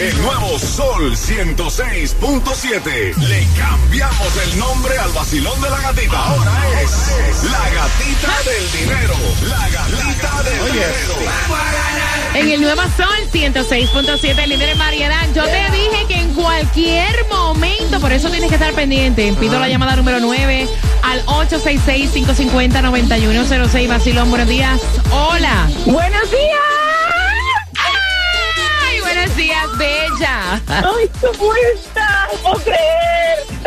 El 0.00 0.20
nuevo 0.22 0.58
Sol 0.58 1.14
106.7. 1.16 3.14
Le 3.16 3.46
cambiamos 3.56 4.36
el 4.44 4.58
nombre 4.58 4.98
al 4.98 5.12
vacilón 5.12 5.62
de 5.62 5.70
la 5.70 5.80
gatita. 5.80 6.18
Ahora 6.18 6.52
es 6.82 7.44
la 7.44 7.70
gatita 7.70 8.42
del 8.44 8.72
dinero. 8.72 9.14
La 9.48 9.68
gatita 9.70 10.42
del 10.42 10.72
dinero. 10.72 11.14
En 12.34 12.50
el 12.50 12.60
Nuevo 12.60 12.82
Sol 12.96 13.30
106.7, 13.32 14.46
líder 14.46 14.70
en 14.70 14.78
variedad. 14.78 15.28
Yo 15.32 15.44
te 15.44 15.70
dije 15.70 16.06
que 16.08 16.16
en 16.16 16.34
cualquier 16.34 17.24
momento, 17.30 18.00
por 18.00 18.10
eso 18.12 18.28
tienes 18.30 18.48
que 18.48 18.56
estar 18.56 18.74
pendiente. 18.74 19.32
Pido 19.40 19.60
la 19.60 19.68
llamada 19.68 19.94
número 19.96 20.18
9 20.18 20.68
al 21.02 21.24
866-550-9106. 21.26 23.88
Vacilón, 23.88 24.28
buenos 24.28 24.48
días. 24.48 24.80
Hola. 25.12 25.68
Buenos 25.86 26.28
días. 26.30 26.73
Buenos 29.76 29.78
días, 29.78 29.78
Bella. 29.78 30.60
Ay, 30.68 31.10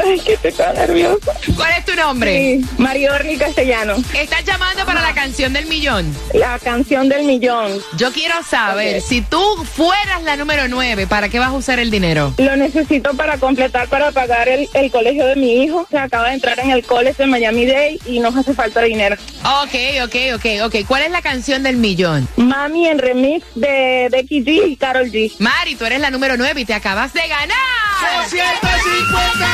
Ay, 0.03 0.19
que 0.19 0.33
estoy 0.33 0.51
tan 0.51 0.75
nerviosa. 0.75 1.33
¿Cuál 1.55 1.71
es 1.77 1.85
tu 1.85 1.95
nombre? 1.95 2.37
Sí, 2.37 2.65
Mariorni 2.77 3.37
Castellano. 3.37 3.95
Estás 4.13 4.43
llamando 4.45 4.85
para 4.85 5.01
la 5.01 5.13
canción 5.13 5.53
del 5.53 5.65
millón. 5.65 6.15
La 6.33 6.59
canción 6.59 7.09
del 7.09 7.25
millón. 7.25 7.79
Yo 7.97 8.11
quiero 8.11 8.35
saber, 8.43 9.01
si 9.01 9.21
tú 9.21 9.41
fueras 9.75 10.23
la 10.23 10.35
número 10.35 10.67
9, 10.67 11.07
¿para 11.07 11.29
qué 11.29 11.39
vas 11.39 11.49
a 11.49 11.53
usar 11.53 11.79
el 11.79 11.89
dinero? 11.91 12.33
Lo 12.37 12.55
necesito 12.55 13.13
para 13.15 13.37
completar, 13.37 13.87
para 13.87 14.11
pagar 14.11 14.47
el, 14.49 14.69
el 14.73 14.91
colegio 14.91 15.25
de 15.25 15.35
mi 15.35 15.63
hijo. 15.63 15.87
Se 15.89 15.97
acaba 15.97 16.29
de 16.29 16.35
entrar 16.35 16.59
en 16.59 16.71
el 16.71 16.83
college 16.83 17.23
de 17.23 17.27
Miami 17.27 17.65
Day 17.65 17.99
y 18.05 18.19
nos 18.19 18.35
hace 18.35 18.53
falta 18.53 18.81
dinero. 18.81 19.15
Ok, 19.43 19.75
ok, 20.03 20.15
ok, 20.35 20.45
ok. 20.65 20.75
¿Cuál 20.87 21.03
es 21.03 21.11
la 21.11 21.21
canción 21.21 21.63
del 21.63 21.77
millón? 21.77 22.27
Mami 22.37 22.87
en 22.87 22.99
remix 22.99 23.45
de 23.55 24.07
Becky 24.11 24.43
G 24.43 24.67
y 24.67 24.75
Carol 24.75 25.11
G. 25.11 25.31
Mari, 25.39 25.75
tú 25.75 25.85
eres 25.85 25.99
la 25.99 26.09
número 26.11 26.37
9 26.37 26.61
y 26.61 26.65
te 26.65 26.73
acabas 26.73 27.13
de 27.13 27.27
ganar. 27.27 27.86
150 27.99 29.47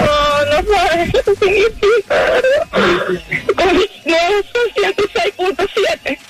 Oh, 0.00 0.44
no 0.50 0.58
sabes 0.74 1.12
qué 1.12 1.20
significa. 1.36 2.16
No, 4.04 4.16
son 4.52 4.68
106.7. 4.74 6.27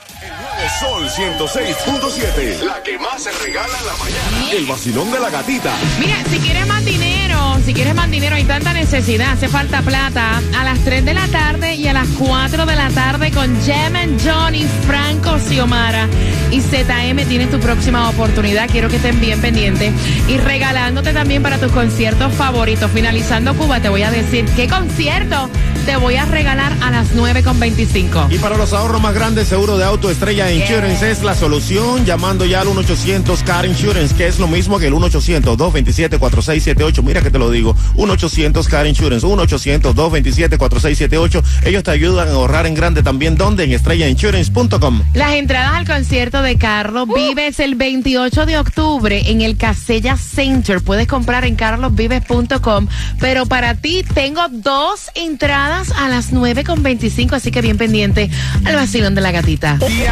Sol 0.78 1.08
106.7. 1.08 2.62
La 2.62 2.80
que 2.84 2.98
más 2.98 3.24
se 3.24 3.32
regala 3.32 3.76
en 3.80 3.86
la 3.86 3.96
mañana. 3.96 4.52
El 4.52 4.64
vacilón 4.66 5.10
de 5.10 5.18
la 5.18 5.28
gatita. 5.28 5.72
Mira, 5.98 6.16
si 6.30 6.38
quieres 6.38 6.68
más 6.68 6.84
dinero, 6.84 7.58
si 7.64 7.74
quieres 7.74 7.96
más 7.96 8.08
dinero, 8.08 8.36
hay 8.36 8.44
tanta 8.44 8.72
necesidad, 8.72 9.32
hace 9.32 9.48
falta 9.48 9.82
plata. 9.82 10.40
A 10.56 10.62
las 10.62 10.78
3 10.84 11.04
de 11.04 11.14
la 11.14 11.26
tarde 11.28 11.74
y 11.74 11.88
a 11.88 11.92
las 11.92 12.06
4 12.16 12.64
de 12.64 12.76
la 12.76 12.90
tarde 12.90 13.32
con 13.32 13.60
Jemen, 13.62 14.18
Johnny, 14.24 14.66
Franco, 14.86 15.38
Xiomara 15.40 16.06
y 16.52 16.60
ZM 16.60 17.26
tienes 17.26 17.50
tu 17.50 17.58
próxima 17.58 18.08
oportunidad. 18.08 18.68
Quiero 18.70 18.88
que 18.88 18.96
estén 18.96 19.20
bien 19.20 19.40
pendientes. 19.40 19.92
Y 20.28 20.36
regalándote 20.36 21.12
también 21.12 21.42
para 21.42 21.58
tus 21.58 21.72
conciertos 21.72 22.32
favoritos. 22.34 22.90
Finalizando 22.92 23.54
Cuba, 23.54 23.80
te 23.80 23.88
voy 23.88 24.02
a 24.02 24.10
decir 24.12 24.44
qué 24.54 24.68
concierto 24.68 25.50
te 25.88 25.96
voy 25.96 26.16
a 26.16 26.26
regalar 26.26 26.72
a 26.82 26.90
las 26.90 27.14
9 27.14 27.42
con 27.42 27.58
25. 27.58 28.28
Y 28.30 28.38
para 28.38 28.58
los 28.58 28.74
ahorros 28.74 29.00
más 29.00 29.14
grandes, 29.14 29.48
seguro 29.48 29.78
de 29.78 29.84
auto 29.84 30.10
Estrella 30.10 30.50
Insurance 30.68 31.10
es 31.10 31.22
la 31.22 31.34
solución. 31.34 32.04
Llamando 32.04 32.44
ya 32.44 32.60
al 32.60 32.68
1-800 32.68 33.42
Car 33.42 33.64
Insurance, 33.64 34.14
que 34.14 34.26
es 34.26 34.38
lo 34.38 34.48
mismo 34.48 34.78
que 34.78 34.88
el 34.88 34.92
1-800-227-4678. 34.92 37.02
Mira 37.02 37.22
que 37.22 37.30
te 37.30 37.38
lo 37.38 37.50
digo. 37.50 37.74
1-800 37.94 38.66
Car 38.66 38.86
Insurance, 38.86 39.26
1-800-227-4678. 39.26 41.42
Ellos 41.64 41.82
te 41.82 41.90
ayudan 41.90 42.28
a 42.28 42.32
ahorrar 42.32 42.66
en 42.66 42.74
grande 42.74 43.02
también. 43.02 43.38
¿Dónde? 43.38 43.64
En 43.64 43.72
estrellainsurance.com. 43.72 45.04
Las 45.14 45.36
entradas 45.36 45.72
al 45.72 45.86
concierto 45.86 46.42
de 46.42 46.56
Carlos 46.56 47.08
Vives 47.16 47.60
el 47.60 47.74
28 47.74 48.44
de 48.44 48.58
octubre 48.58 49.22
en 49.30 49.40
el 49.40 49.56
Casella 49.56 50.18
Center. 50.18 50.82
Puedes 50.82 51.06
comprar 51.06 51.46
en 51.46 51.56
carlosvives.com. 51.56 52.88
Pero 53.18 53.46
para 53.46 53.74
ti 53.74 54.04
tengo 54.12 54.42
dos 54.50 55.10
entradas 55.14 55.92
a 55.92 56.10
las 56.10 56.30
9 56.30 56.64
con 56.64 56.82
25, 56.82 57.36
así 57.36 57.50
que 57.50 57.62
bien 57.62 57.78
pendiente 57.78 58.28
al 58.66 58.74
vacilón 58.74 59.14
de 59.14 59.22
la 59.22 59.30
gatita. 59.30 59.78
Y 59.88 60.02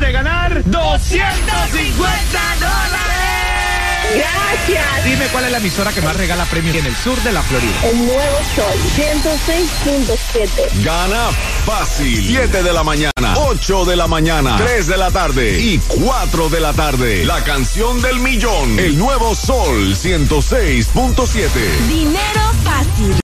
acabas 0.00 0.06
de 0.06 0.12
ganar 0.12 0.62
250 0.64 2.40
dólares. 2.60 3.10
Gracias. 4.12 5.04
Dime 5.04 5.26
cuál 5.28 5.44
es 5.44 5.52
la 5.52 5.58
emisora 5.58 5.92
que 5.92 6.00
más 6.00 6.16
regala 6.16 6.44
premios 6.46 6.76
en 6.76 6.86
el 6.86 6.96
sur 6.96 7.20
de 7.22 7.32
la 7.32 7.42
Florida. 7.42 7.72
El 7.84 8.06
nuevo 8.06 8.38
sol 8.56 8.74
106.7. 8.96 10.84
Gana 10.84 11.28
fácil. 11.64 12.26
7 12.26 12.62
de 12.62 12.72
la 12.72 12.82
mañana, 12.82 13.34
8 13.36 13.84
de 13.84 13.96
la 13.96 14.08
mañana, 14.08 14.56
3 14.56 14.86
de 14.88 14.96
la 14.96 15.10
tarde 15.10 15.60
y 15.60 15.78
4 15.78 16.48
de 16.48 16.60
la 16.60 16.72
tarde. 16.72 17.24
La 17.24 17.44
canción 17.44 18.02
del 18.02 18.18
millón. 18.18 18.78
El 18.78 18.98
nuevo 18.98 19.34
Sol 19.34 19.94
106.7. 19.94 21.48
Dinero 21.88 22.40
fácil. 22.64 23.19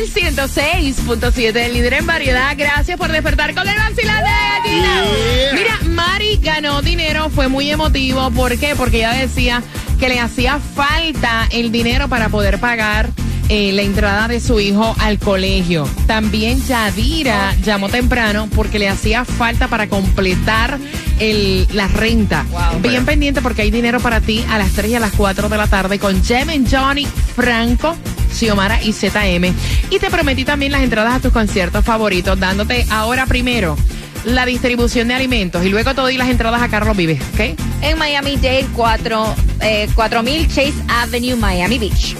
Sol 0.00 0.22
106.7, 0.22 1.56
el 1.56 1.74
líder 1.74 1.94
en 1.94 2.06
variedad. 2.06 2.54
Gracias 2.56 2.96
por 2.96 3.12
despertar 3.12 3.54
con 3.54 3.68
el 3.68 3.74
de 3.74 4.02
gatita. 4.02 5.04
Mira, 5.52 5.78
Mari 5.84 6.38
ganó 6.42 6.80
dinero, 6.80 7.28
fue 7.28 7.48
muy 7.48 7.70
emotivo. 7.70 8.30
¿Por 8.30 8.56
qué? 8.58 8.74
Porque 8.76 8.98
ella 8.98 9.12
decía 9.12 9.62
que 9.98 10.08
le 10.08 10.18
hacía 10.18 10.58
falta 10.58 11.48
el 11.50 11.70
dinero 11.70 12.08
para 12.08 12.30
poder 12.30 12.58
pagar 12.60 13.10
eh, 13.50 13.72
la 13.72 13.82
entrada 13.82 14.28
de 14.28 14.40
su 14.40 14.60
hijo 14.60 14.94
al 15.00 15.18
colegio. 15.18 15.86
También 16.06 16.64
Yadira 16.64 17.54
llamó 17.62 17.88
temprano 17.88 18.48
porque 18.54 18.78
le 18.78 18.88
hacía 18.88 19.24
falta 19.24 19.68
para 19.68 19.88
completar 19.88 20.78
el, 21.18 21.66
la 21.72 21.88
renta. 21.88 22.46
Bien 22.80 23.04
pendiente 23.04 23.42
porque 23.42 23.62
hay 23.62 23.70
dinero 23.70 24.00
para 24.00 24.20
ti 24.20 24.44
a 24.48 24.56
las 24.56 24.72
3 24.72 24.92
y 24.92 24.94
a 24.94 25.00
las 25.00 25.12
4 25.12 25.48
de 25.48 25.56
la 25.56 25.66
tarde 25.66 25.98
con 25.98 26.22
Jem 26.22 26.64
Johnny 26.70 27.06
Franco. 27.06 27.96
Xiomara 28.32 28.82
y 28.82 28.92
ZM. 28.92 29.54
Y 29.90 29.98
te 29.98 30.10
prometí 30.10 30.44
también 30.44 30.72
las 30.72 30.82
entradas 30.82 31.14
a 31.14 31.20
tus 31.20 31.32
conciertos 31.32 31.84
favoritos, 31.84 32.38
dándote 32.38 32.86
ahora 32.90 33.26
primero 33.26 33.76
la 34.24 34.44
distribución 34.44 35.08
de 35.08 35.14
alimentos 35.14 35.64
y 35.64 35.70
luego 35.70 35.94
todo 35.94 36.10
y 36.10 36.16
las 36.18 36.28
entradas 36.28 36.60
a 36.60 36.68
Carlos 36.68 36.96
Vives, 36.96 37.20
¿ok? 37.34 37.58
en 37.82 37.98
Miami 37.98 38.36
Dade 38.36 38.66
4, 38.74 39.34
eh, 39.60 39.88
4000 39.94 40.48
Chase 40.48 40.74
Avenue, 40.88 41.36
Miami 41.36 41.78
Beach. 41.78 42.16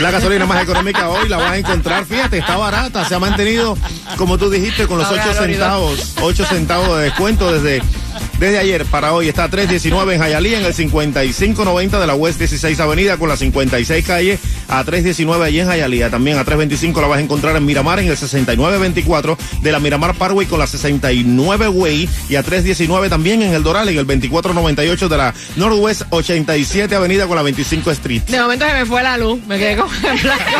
La 0.00 0.10
gasolina 0.10 0.44
más 0.44 0.62
económica 0.62 1.08
hoy 1.08 1.26
la 1.28 1.38
vas 1.38 1.52
a 1.52 1.56
encontrar, 1.56 2.04
fíjate, 2.04 2.38
está 2.38 2.56
barata, 2.56 3.06
se 3.06 3.14
ha 3.14 3.18
mantenido, 3.18 3.78
como 4.18 4.36
tú 4.36 4.50
dijiste, 4.50 4.86
con 4.86 4.98
los 4.98 5.06
Ahora, 5.06 5.22
8 5.24 5.34
Florida. 5.34 5.58
centavos, 5.58 6.14
8 6.20 6.44
centavos 6.44 6.98
de 6.98 7.04
descuento 7.04 7.50
desde, 7.50 7.82
desde 8.38 8.58
ayer 8.58 8.84
para 8.84 9.14
hoy. 9.14 9.28
Está 9.28 9.44
a 9.44 9.50
3.19 9.50 10.14
en 10.14 10.20
Hialeah, 10.20 10.58
en 10.60 10.66
el 10.66 10.74
5590 10.74 11.98
de 11.98 12.06
la 12.06 12.14
West 12.14 12.38
16 12.38 12.78
Avenida, 12.78 13.16
con 13.16 13.30
la 13.30 13.38
56 13.38 14.06
calle 14.06 14.38
a 14.68 14.84
3.19 14.84 15.42
allí 15.42 15.60
en 15.60 15.68
Hialeah. 15.68 16.10
También 16.10 16.38
a 16.38 16.44
3.25 16.44 17.00
la 17.00 17.06
vas 17.06 17.18
a 17.18 17.22
encontrar 17.22 17.56
en 17.56 17.64
Miramar, 17.64 18.00
en 18.00 18.08
el 18.08 18.16
6924 18.16 19.38
de 19.62 19.72
la 19.72 19.78
Miramar 19.78 20.14
Parkway 20.14 20.46
con 20.46 20.58
la 20.58 20.66
69 20.66 21.68
Way 21.68 22.08
y 22.28 22.36
a 22.36 22.44
3.19 22.44 23.08
también 23.08 23.42
en 23.42 23.54
el 23.54 23.62
Doral, 23.62 23.88
en 23.88 23.98
el 23.98 24.06
2498 24.06 25.08
de 25.08 25.16
la 25.16 25.34
Northwest 25.56 26.02
87 26.10 26.94
Avenida 26.94 27.26
con 27.26 27.36
la 27.36 27.42
25 27.42 27.90
Street. 27.92 28.22
De 28.22 28.40
momento 28.40 28.66
se 28.66 28.72
me 28.72 28.86
fue 28.86 29.02
la 29.02 29.16
luz, 29.16 29.40
me 29.46 29.58
quedé 29.58 29.76
con 29.76 29.88
en 30.04 30.22
blanco. 30.22 30.44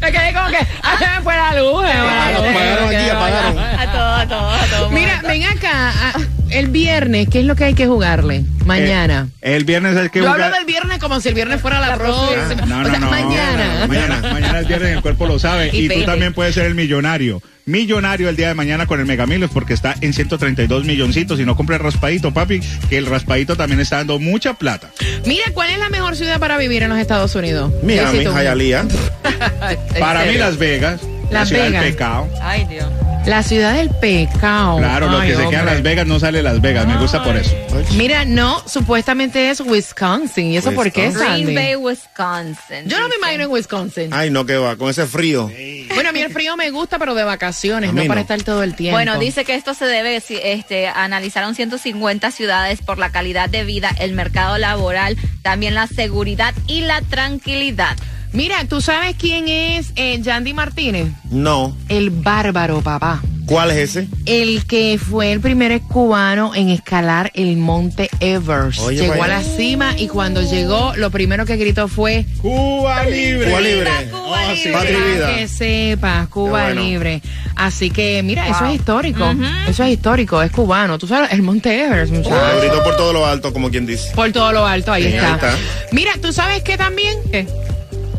Me 0.00 0.12
quedé 0.12 0.32
como 0.32 0.48
que, 0.48 0.58
ah, 0.82 0.96
se 0.98 1.06
me 1.06 1.20
fue 1.22 1.34
la 1.34 1.52
luz. 1.54 1.82
luz. 1.82 1.84
Apagaron 1.84 2.88
aquí, 2.88 3.08
apagaron. 3.10 3.58
A 3.58 3.92
todo, 3.92 4.14
a 4.14 4.28
todo, 4.28 4.50
a 4.50 4.66
todo. 4.66 4.90
Mira, 4.90 5.20
ven 5.26 5.44
acá, 5.44 5.92
ah, 5.96 6.14
el 6.50 6.68
viernes, 6.68 7.28
¿qué 7.30 7.40
es 7.40 7.44
lo 7.46 7.56
que 7.56 7.64
hay 7.64 7.74
que 7.74 7.86
jugarle? 7.86 8.44
Mañana. 8.64 9.28
Eh, 9.42 9.56
el 9.56 9.64
viernes 9.64 9.96
hay 9.96 10.08
que 10.10 10.20
Yo 10.20 10.26
jugar. 10.26 10.42
hablo 10.42 10.56
del 10.56 10.66
viernes 10.66 10.98
como 10.98 11.20
si 11.20 11.28
el 11.28 11.34
viernes 11.34 11.60
fuera 11.60 11.80
la, 11.80 11.96
próxima. 11.96 12.54
No, 12.66 12.78
o 12.80 12.82
no, 12.82 12.90
sea, 12.90 12.98
no. 12.98 13.10
mañana. 13.10 13.86
Mañana, 13.86 14.20
mañana 14.32 14.60
es 14.60 14.68
viernes, 14.68 14.92
el 14.96 15.02
cuerpo 15.02 15.26
lo 15.26 15.38
sabe. 15.38 15.70
Y 15.72 15.86
Y, 15.86 15.88
tú 15.88 16.04
también 16.04 16.32
puedes 16.34 16.54
ser 16.54 16.66
el 16.66 16.74
millonario. 16.74 17.42
Millonario 17.66 18.30
el 18.30 18.36
día 18.36 18.48
de 18.48 18.54
mañana 18.54 18.86
con 18.86 18.98
el 18.98 19.04
Mega 19.04 19.26
Millions 19.26 19.52
porque 19.52 19.74
está 19.74 19.94
en 20.00 20.14
132 20.14 20.84
milloncitos. 20.84 21.38
Y 21.38 21.44
no 21.44 21.54
compres 21.56 21.80
raspadito, 21.80 22.32
papi, 22.32 22.60
que 22.88 22.96
el 22.96 23.04
raspadito 23.06 23.56
también 23.56 23.80
está 23.80 23.96
dando 23.96 24.18
mucha 24.18 24.54
plata. 24.54 24.90
Mira, 25.26 25.44
¿cuál 25.52 25.70
es 25.70 25.78
la 25.78 25.90
mejor 25.90 26.16
ciudad 26.16 26.38
para 26.40 26.56
vivir 26.56 26.82
en 26.82 26.88
los 26.88 26.98
Estados 26.98 27.34
Unidos? 27.34 27.70
Miami. 27.82 28.20
Hialeah. 28.24 28.80
¿En 29.94 30.00
Para 30.00 30.24
mí? 30.24 30.34
Las 30.38 30.56
Vegas, 30.56 31.00
la 31.30 31.40
Las 31.40 31.48
ciudad 31.48 31.64
Vegas. 31.66 31.82
del 31.82 31.92
pecado. 31.92 32.28
Ay, 32.40 32.66
Dios. 32.70 32.86
La 33.28 33.42
ciudad 33.42 33.74
del 33.74 33.90
pecado. 33.90 34.78
Claro, 34.78 35.10
lo 35.10 35.18
Ay, 35.18 35.28
que 35.30 35.36
se 35.36 35.40
queda 35.42 35.48
en 35.50 35.56
hombre. 35.58 35.74
Las 35.74 35.82
Vegas 35.82 36.06
no 36.06 36.18
sale 36.18 36.42
Las 36.42 36.60
Vegas. 36.62 36.86
Me 36.86 36.96
gusta 36.96 37.22
por 37.22 37.36
eso. 37.36 37.54
Mira, 37.92 38.24
no, 38.24 38.62
supuestamente 38.66 39.50
es 39.50 39.60
Wisconsin. 39.60 40.46
¿Y 40.52 40.56
eso 40.56 40.72
por 40.72 40.90
qué. 40.90 41.12
Sandy? 41.12 41.42
Green 41.42 41.54
Bay, 41.54 41.76
Wisconsin. 41.76 42.86
Yo 42.88 42.98
no 42.98 43.06
me 43.08 43.16
imagino 43.16 43.44
en 43.44 43.50
Wisconsin. 43.50 44.08
Ay, 44.14 44.30
no, 44.30 44.46
que 44.46 44.56
va, 44.56 44.76
con 44.76 44.88
ese 44.88 45.06
frío. 45.06 45.50
Bueno, 45.94 46.08
a 46.08 46.12
mí 46.12 46.20
el 46.20 46.32
frío 46.32 46.56
me 46.56 46.70
gusta, 46.70 46.98
pero 46.98 47.14
de 47.14 47.24
vacaciones, 47.24 47.90
A 47.90 47.92
mí 47.92 48.00
no 48.00 48.06
para 48.08 48.20
no. 48.20 48.22
estar 48.22 48.42
todo 48.42 48.62
el 48.62 48.74
tiempo. 48.74 48.96
Bueno, 48.96 49.18
dice 49.18 49.44
que 49.44 49.54
esto 49.54 49.74
se 49.74 49.84
debe, 49.84 50.20
si- 50.20 50.38
este, 50.42 50.88
analizaron 50.88 51.54
150 51.54 52.30
ciudades 52.30 52.80
por 52.80 52.96
la 52.98 53.10
calidad 53.10 53.50
de 53.50 53.62
vida, 53.64 53.90
el 54.00 54.12
mercado 54.14 54.56
laboral, 54.56 55.18
también 55.42 55.74
la 55.74 55.86
seguridad 55.86 56.54
y 56.66 56.80
la 56.80 57.02
tranquilidad. 57.02 57.96
Mira, 58.32 58.64
¿tú 58.68 58.80
sabes 58.80 59.16
quién 59.18 59.48
es 59.48 59.92
eh, 59.96 60.18
Yandy 60.20 60.52
Martínez? 60.52 61.08
No. 61.30 61.76
El 61.88 62.10
bárbaro, 62.10 62.80
papá. 62.82 63.22
¿Cuál 63.46 63.70
es 63.70 63.96
ese? 63.96 64.08
El 64.26 64.66
que 64.66 64.98
fue 64.98 65.32
el 65.32 65.40
primer 65.40 65.80
cubano 65.80 66.54
en 66.54 66.68
escalar 66.68 67.30
el 67.34 67.56
monte 67.56 68.10
Everest. 68.20 68.80
Oye, 68.80 69.00
llegó 69.00 69.22
a 69.22 69.28
la 69.28 69.42
cima 69.42 69.94
y 69.96 70.06
cuando 70.08 70.42
llegó, 70.42 70.92
lo 70.96 71.10
primero 71.10 71.46
que 71.46 71.56
gritó 71.56 71.88
fue 71.88 72.26
Cuba 72.42 73.04
libre. 73.06 73.48
Cuba 73.48 73.60
libre. 73.62 73.90
Cuba 74.10 74.38
Oh, 74.50 74.52
libre. 74.52 74.72
Patria 74.72 74.90
y 74.90 74.94
Para 74.94 75.14
vida. 75.14 75.34
que 75.34 75.48
sepas, 75.48 76.28
Cuba 76.28 76.64
bueno. 76.66 76.82
libre. 76.82 77.22
Así 77.56 77.88
que, 77.90 78.22
mira, 78.22 78.46
eso 78.48 78.66
es 78.66 78.74
histórico. 78.74 79.24
Eso 79.66 79.82
es 79.82 79.90
histórico, 79.92 80.42
es 80.42 80.50
cubano. 80.52 80.98
Tú 80.98 81.06
sabes, 81.06 81.32
el 81.32 81.40
Monte 81.40 81.82
Everest, 81.84 82.12
muchachos. 82.12 82.60
gritó 82.60 82.84
por 82.84 82.96
todo 82.98 83.14
lo 83.14 83.24
alto, 83.24 83.54
como 83.54 83.70
quien 83.70 83.86
dice. 83.86 84.10
Por 84.14 84.30
todo 84.30 84.52
lo 84.52 84.66
alto, 84.66 84.92
ahí, 84.92 85.04
Sí, 85.04 85.08
ahí 85.08 85.14
está. 85.14 85.34
está. 85.36 85.54
Mira, 85.92 86.12
¿tú 86.20 86.34
sabes 86.34 86.62
qué 86.62 86.76
también? 86.76 87.16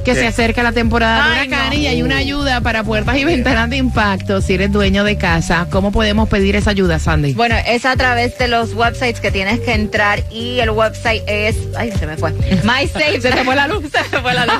Que 0.10 0.16
¿Qué? 0.16 0.22
se 0.22 0.28
acerca 0.28 0.64
la 0.64 0.72
temporada 0.72 1.24
de 1.24 1.34
huracanes 1.34 1.78
no. 1.78 1.84
y 1.84 1.86
hay 1.86 2.02
una 2.02 2.18
ayuda 2.18 2.62
para 2.62 2.84
puertas 2.84 3.16
y 3.16 3.26
ventanas 3.26 3.70
de 3.70 3.78
impacto. 3.78 4.42
Si 4.42 4.56
eres 4.56 4.72
dueño 4.72 5.04
de 5.04 5.20
casa, 5.20 5.68
¿cómo 5.70 5.92
podemos 5.92 6.28
pedir 6.28 6.56
esa 6.56 6.72
ayuda, 6.72 6.98
Sandy? 6.98 7.34
Bueno, 7.34 7.56
es 7.68 7.86
a 7.86 7.96
través 7.96 8.36
de 8.40 8.48
los 8.48 8.74
websites 8.74 9.20
que 9.20 9.30
tienes 9.30 9.60
que 9.60 9.74
entrar 9.74 10.24
y 10.32 10.62
el 10.62 10.72
website 10.72 11.22
es, 11.28 11.58
ay, 11.78 11.92
se 11.92 12.08
me 12.08 12.18
fue. 12.18 12.32
MySafe, 12.64 13.22
se 13.22 13.30
te 13.30 13.44
fue 13.44 13.56
la 13.56 13.68
luz, 13.68 13.84
se 13.84 14.02
te 14.10 14.20
fue 14.20 14.34
la 14.34 14.48
luz. 14.48 14.56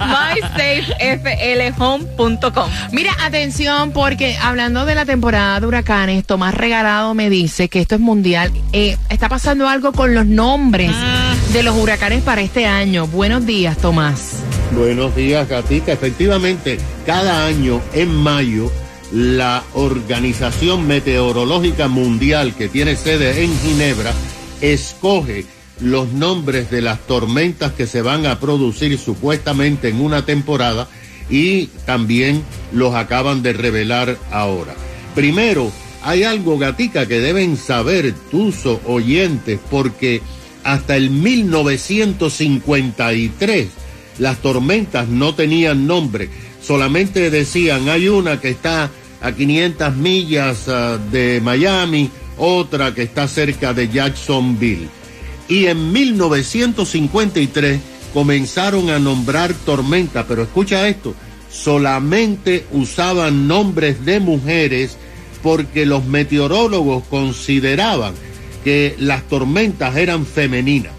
MySafeFLHome.com. 0.00 2.70
Mira, 2.90 3.12
atención, 3.24 3.92
porque 3.92 4.36
hablando 4.42 4.86
de 4.86 4.96
la 4.96 5.04
temporada 5.04 5.60
de 5.60 5.68
huracanes, 5.68 6.24
Tomás 6.24 6.54
Regalado 6.54 7.14
me 7.14 7.30
dice 7.30 7.68
que 7.68 7.80
esto 7.80 7.94
es 7.94 8.00
mundial. 8.00 8.50
Eh, 8.72 8.96
está 9.08 9.28
pasando 9.28 9.68
algo 9.68 9.92
con 9.92 10.14
los 10.14 10.26
nombres 10.26 10.90
de 11.52 11.62
los 11.62 11.76
huracanes 11.76 12.24
para 12.24 12.40
este 12.40 12.66
año. 12.66 13.06
Buenos 13.06 13.46
días, 13.46 13.78
Tomás. 13.78 14.47
Buenos 14.74 15.16
días, 15.16 15.48
Gatica. 15.48 15.92
Efectivamente, 15.92 16.78
cada 17.06 17.46
año 17.46 17.80
en 17.94 18.14
mayo, 18.14 18.70
la 19.12 19.64
Organización 19.72 20.86
Meteorológica 20.86 21.88
Mundial, 21.88 22.54
que 22.54 22.68
tiene 22.68 22.94
sede 22.94 23.42
en 23.42 23.58
Ginebra, 23.60 24.12
escoge 24.60 25.46
los 25.80 26.12
nombres 26.12 26.70
de 26.70 26.82
las 26.82 27.00
tormentas 27.06 27.72
que 27.72 27.86
se 27.86 28.02
van 28.02 28.26
a 28.26 28.40
producir 28.40 28.98
supuestamente 28.98 29.88
en 29.88 30.02
una 30.02 30.26
temporada 30.26 30.86
y 31.30 31.68
también 31.86 32.42
los 32.72 32.94
acaban 32.94 33.42
de 33.42 33.54
revelar 33.54 34.18
ahora. 34.30 34.74
Primero, 35.14 35.72
hay 36.02 36.24
algo, 36.24 36.58
Gatica, 36.58 37.06
que 37.06 37.20
deben 37.20 37.56
saber 37.56 38.12
tus 38.30 38.66
oyentes, 38.84 39.58
porque 39.70 40.20
hasta 40.62 40.94
el 40.96 41.08
1953 41.10 43.87
las 44.18 44.38
tormentas 44.38 45.08
no 45.08 45.34
tenían 45.34 45.86
nombre, 45.86 46.28
solamente 46.62 47.30
decían, 47.30 47.88
hay 47.88 48.08
una 48.08 48.40
que 48.40 48.50
está 48.50 48.90
a 49.20 49.32
500 49.32 49.96
millas 49.96 50.68
ah, 50.68 50.98
de 51.10 51.40
Miami, 51.40 52.10
otra 52.36 52.94
que 52.94 53.02
está 53.02 53.26
cerca 53.28 53.74
de 53.74 53.88
Jacksonville. 53.88 54.88
Y 55.48 55.66
en 55.66 55.92
1953 55.92 57.80
comenzaron 58.12 58.90
a 58.90 58.98
nombrar 58.98 59.54
tormentas, 59.54 60.24
pero 60.28 60.42
escucha 60.42 60.88
esto, 60.88 61.14
solamente 61.50 62.66
usaban 62.72 63.48
nombres 63.48 64.04
de 64.04 64.20
mujeres 64.20 64.96
porque 65.42 65.86
los 65.86 66.04
meteorólogos 66.04 67.04
consideraban 67.04 68.14
que 68.64 68.96
las 68.98 69.22
tormentas 69.28 69.96
eran 69.96 70.26
femeninas. 70.26 70.92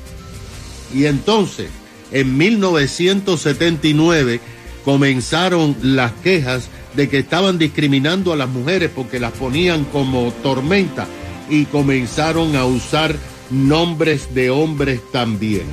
Y 0.93 1.05
entonces, 1.05 1.69
en 2.11 2.37
1979, 2.37 4.39
comenzaron 4.83 5.75
las 5.81 6.11
quejas 6.13 6.69
de 6.95 7.09
que 7.09 7.19
estaban 7.19 7.57
discriminando 7.57 8.33
a 8.33 8.35
las 8.35 8.49
mujeres 8.49 8.89
porque 8.93 9.19
las 9.19 9.33
ponían 9.33 9.85
como 9.85 10.31
tormenta 10.43 11.07
y 11.49 11.65
comenzaron 11.65 12.55
a 12.55 12.65
usar 12.65 13.15
nombres 13.49 14.33
de 14.33 14.49
hombres 14.49 15.01
también. 15.11 15.63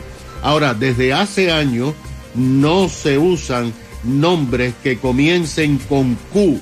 Ahora, 0.43 0.75
desde 0.75 1.13
hace 1.13 1.51
años 1.51 1.95
no 2.35 2.89
se 2.89 3.19
usan 3.19 3.73
nombres 4.05 4.75
que 4.83 4.99
comiencen 4.99 5.79
con 5.79 6.17
Q, 6.33 6.61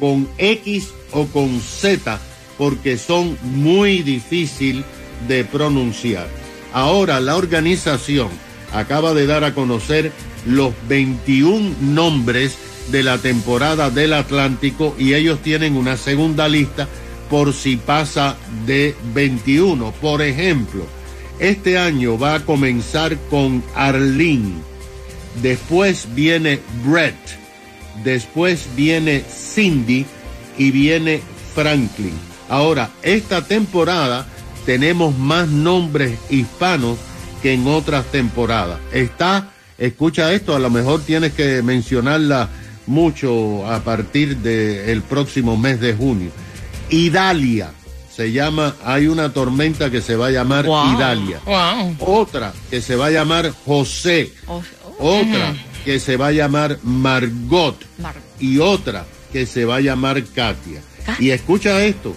con 0.00 0.28
X 0.38 0.88
o 1.12 1.26
con 1.26 1.60
Z, 1.60 2.18
porque 2.58 2.98
son 2.98 3.36
muy 3.42 4.02
difícil 4.02 4.84
de 5.28 5.44
pronunciar. 5.44 6.28
Ahora 6.72 7.20
la 7.20 7.36
organización 7.36 8.30
acaba 8.72 9.14
de 9.14 9.26
dar 9.26 9.44
a 9.44 9.54
conocer 9.54 10.12
los 10.46 10.72
21 10.88 11.76
nombres 11.80 12.56
de 12.90 13.02
la 13.02 13.18
temporada 13.18 13.90
del 13.90 14.12
Atlántico 14.12 14.94
y 14.98 15.14
ellos 15.14 15.40
tienen 15.40 15.76
una 15.76 15.96
segunda 15.96 16.48
lista 16.48 16.88
por 17.30 17.52
si 17.54 17.76
pasa 17.76 18.36
de 18.66 18.94
21. 19.14 19.92
Por 19.92 20.22
ejemplo, 20.22 20.86
este 21.38 21.78
año 21.78 22.18
va 22.18 22.34
a 22.34 22.44
comenzar 22.44 23.16
con 23.30 23.62
Arlene, 23.74 24.54
después 25.40 26.08
viene 26.14 26.60
Brett, 26.84 27.16
después 28.04 28.66
viene 28.76 29.24
Cindy 29.28 30.04
y 30.58 30.70
viene 30.70 31.22
Franklin. 31.54 32.14
Ahora, 32.48 32.90
esta 33.02 33.46
temporada 33.46 34.26
tenemos 34.66 35.16
más 35.16 35.48
nombres 35.48 36.18
hispanos 36.28 36.98
que 37.42 37.52
en 37.54 37.66
otras 37.66 38.06
temporadas. 38.06 38.78
Está, 38.92 39.50
escucha 39.78 40.32
esto, 40.32 40.54
a 40.54 40.58
lo 40.58 40.70
mejor 40.70 41.02
tienes 41.02 41.32
que 41.32 41.60
mencionarla 41.62 42.48
mucho 42.86 43.66
a 43.70 43.80
partir 43.80 44.36
del 44.38 45.02
próximo 45.02 45.56
mes 45.56 45.80
de 45.80 45.94
junio. 45.94 46.30
Idalia 46.90 47.70
se 48.14 48.30
llama, 48.32 48.76
hay 48.84 49.06
una 49.06 49.32
tormenta 49.32 49.90
que 49.90 50.02
se 50.02 50.16
va 50.16 50.26
a 50.26 50.30
llamar 50.30 50.66
Wow. 50.66 50.96
Idalia. 50.96 51.40
Wow. 51.46 51.96
Otra 52.20 52.52
que 52.70 52.80
se 52.82 52.94
va 52.96 53.06
a 53.06 53.10
llamar 53.10 53.52
José. 53.64 54.30
Oh, 54.46 54.62
Otra 54.98 55.54
que 55.84 55.98
se 55.98 56.16
va 56.16 56.28
a 56.28 56.32
llamar 56.32 56.78
Margot. 56.82 57.76
Mar- 57.98 58.14
Y 58.38 58.58
otra 58.58 59.06
que 59.32 59.46
se 59.46 59.64
va 59.64 59.76
a 59.76 59.80
llamar 59.80 60.22
Katia. 60.24 60.82
Y 61.18 61.30
escucha 61.30 61.82
esto, 61.84 62.14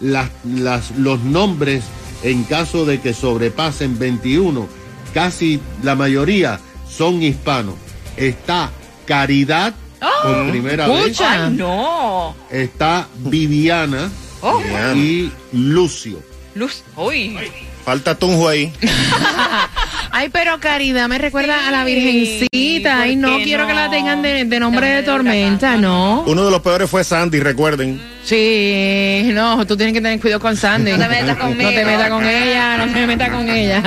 las, 0.00 0.30
las, 0.44 0.90
los 0.96 1.20
nombres 1.20 1.84
en 2.24 2.42
caso 2.44 2.84
de 2.84 3.00
que 3.00 3.14
sobrepasen 3.14 3.98
21, 3.98 4.66
casi 5.14 5.60
la 5.82 5.94
mayoría 5.94 6.58
son 6.90 7.22
hispanos. 7.22 7.74
Está 8.16 8.70
Caridad 9.06 9.74
por 10.22 10.50
primera 10.50 10.86
vez, 10.88 10.98
escucha. 11.10 11.46
Ay, 11.46 11.52
no. 11.52 12.34
está 12.50 13.06
Viviana 13.18 14.10
Oh, 14.40 14.60
y 14.94 15.30
Lucio. 15.52 16.18
luz. 16.54 16.82
Uy. 16.96 17.36
Falta 17.84 18.14
Tunjo 18.14 18.48
ahí. 18.48 18.72
Ay, 20.10 20.28
pero 20.30 20.60
Caridad 20.60 21.08
me 21.08 21.18
recuerda 21.18 21.66
a 21.66 21.70
la 21.70 21.84
Virgencita. 21.84 23.00
Ay, 23.00 23.16
no 23.16 23.28
¿por 23.28 23.38
qué 23.38 23.44
quiero 23.44 23.66
que 23.66 23.74
la 23.74 23.90
tengan 23.90 24.22
de, 24.22 24.44
de 24.44 24.60
nombre 24.60 24.88
de 24.88 25.02
tormenta. 25.02 25.76
¿no? 25.76 26.22
Uno 26.26 26.44
de 26.44 26.50
los 26.50 26.60
peores 26.62 26.88
fue 26.90 27.04
Sandy, 27.04 27.40
recuerden. 27.40 28.00
Sí, 28.24 29.30
no, 29.34 29.66
tú 29.66 29.76
tienes 29.76 29.92
que 29.92 30.00
tener 30.00 30.18
cuidado 30.18 30.40
con 30.40 30.56
Sandy. 30.56 30.92
No 30.92 30.98
te 30.98 31.08
metas 31.08 31.36
conmigo. 31.36 31.70
No 31.70 31.76
te 31.76 31.84
metas 31.84 32.08
con 32.08 32.24
ella, 32.24 32.78
no 32.78 32.92
te 32.92 33.06
metas 33.06 33.30
con 33.30 33.50
ella. 33.50 33.82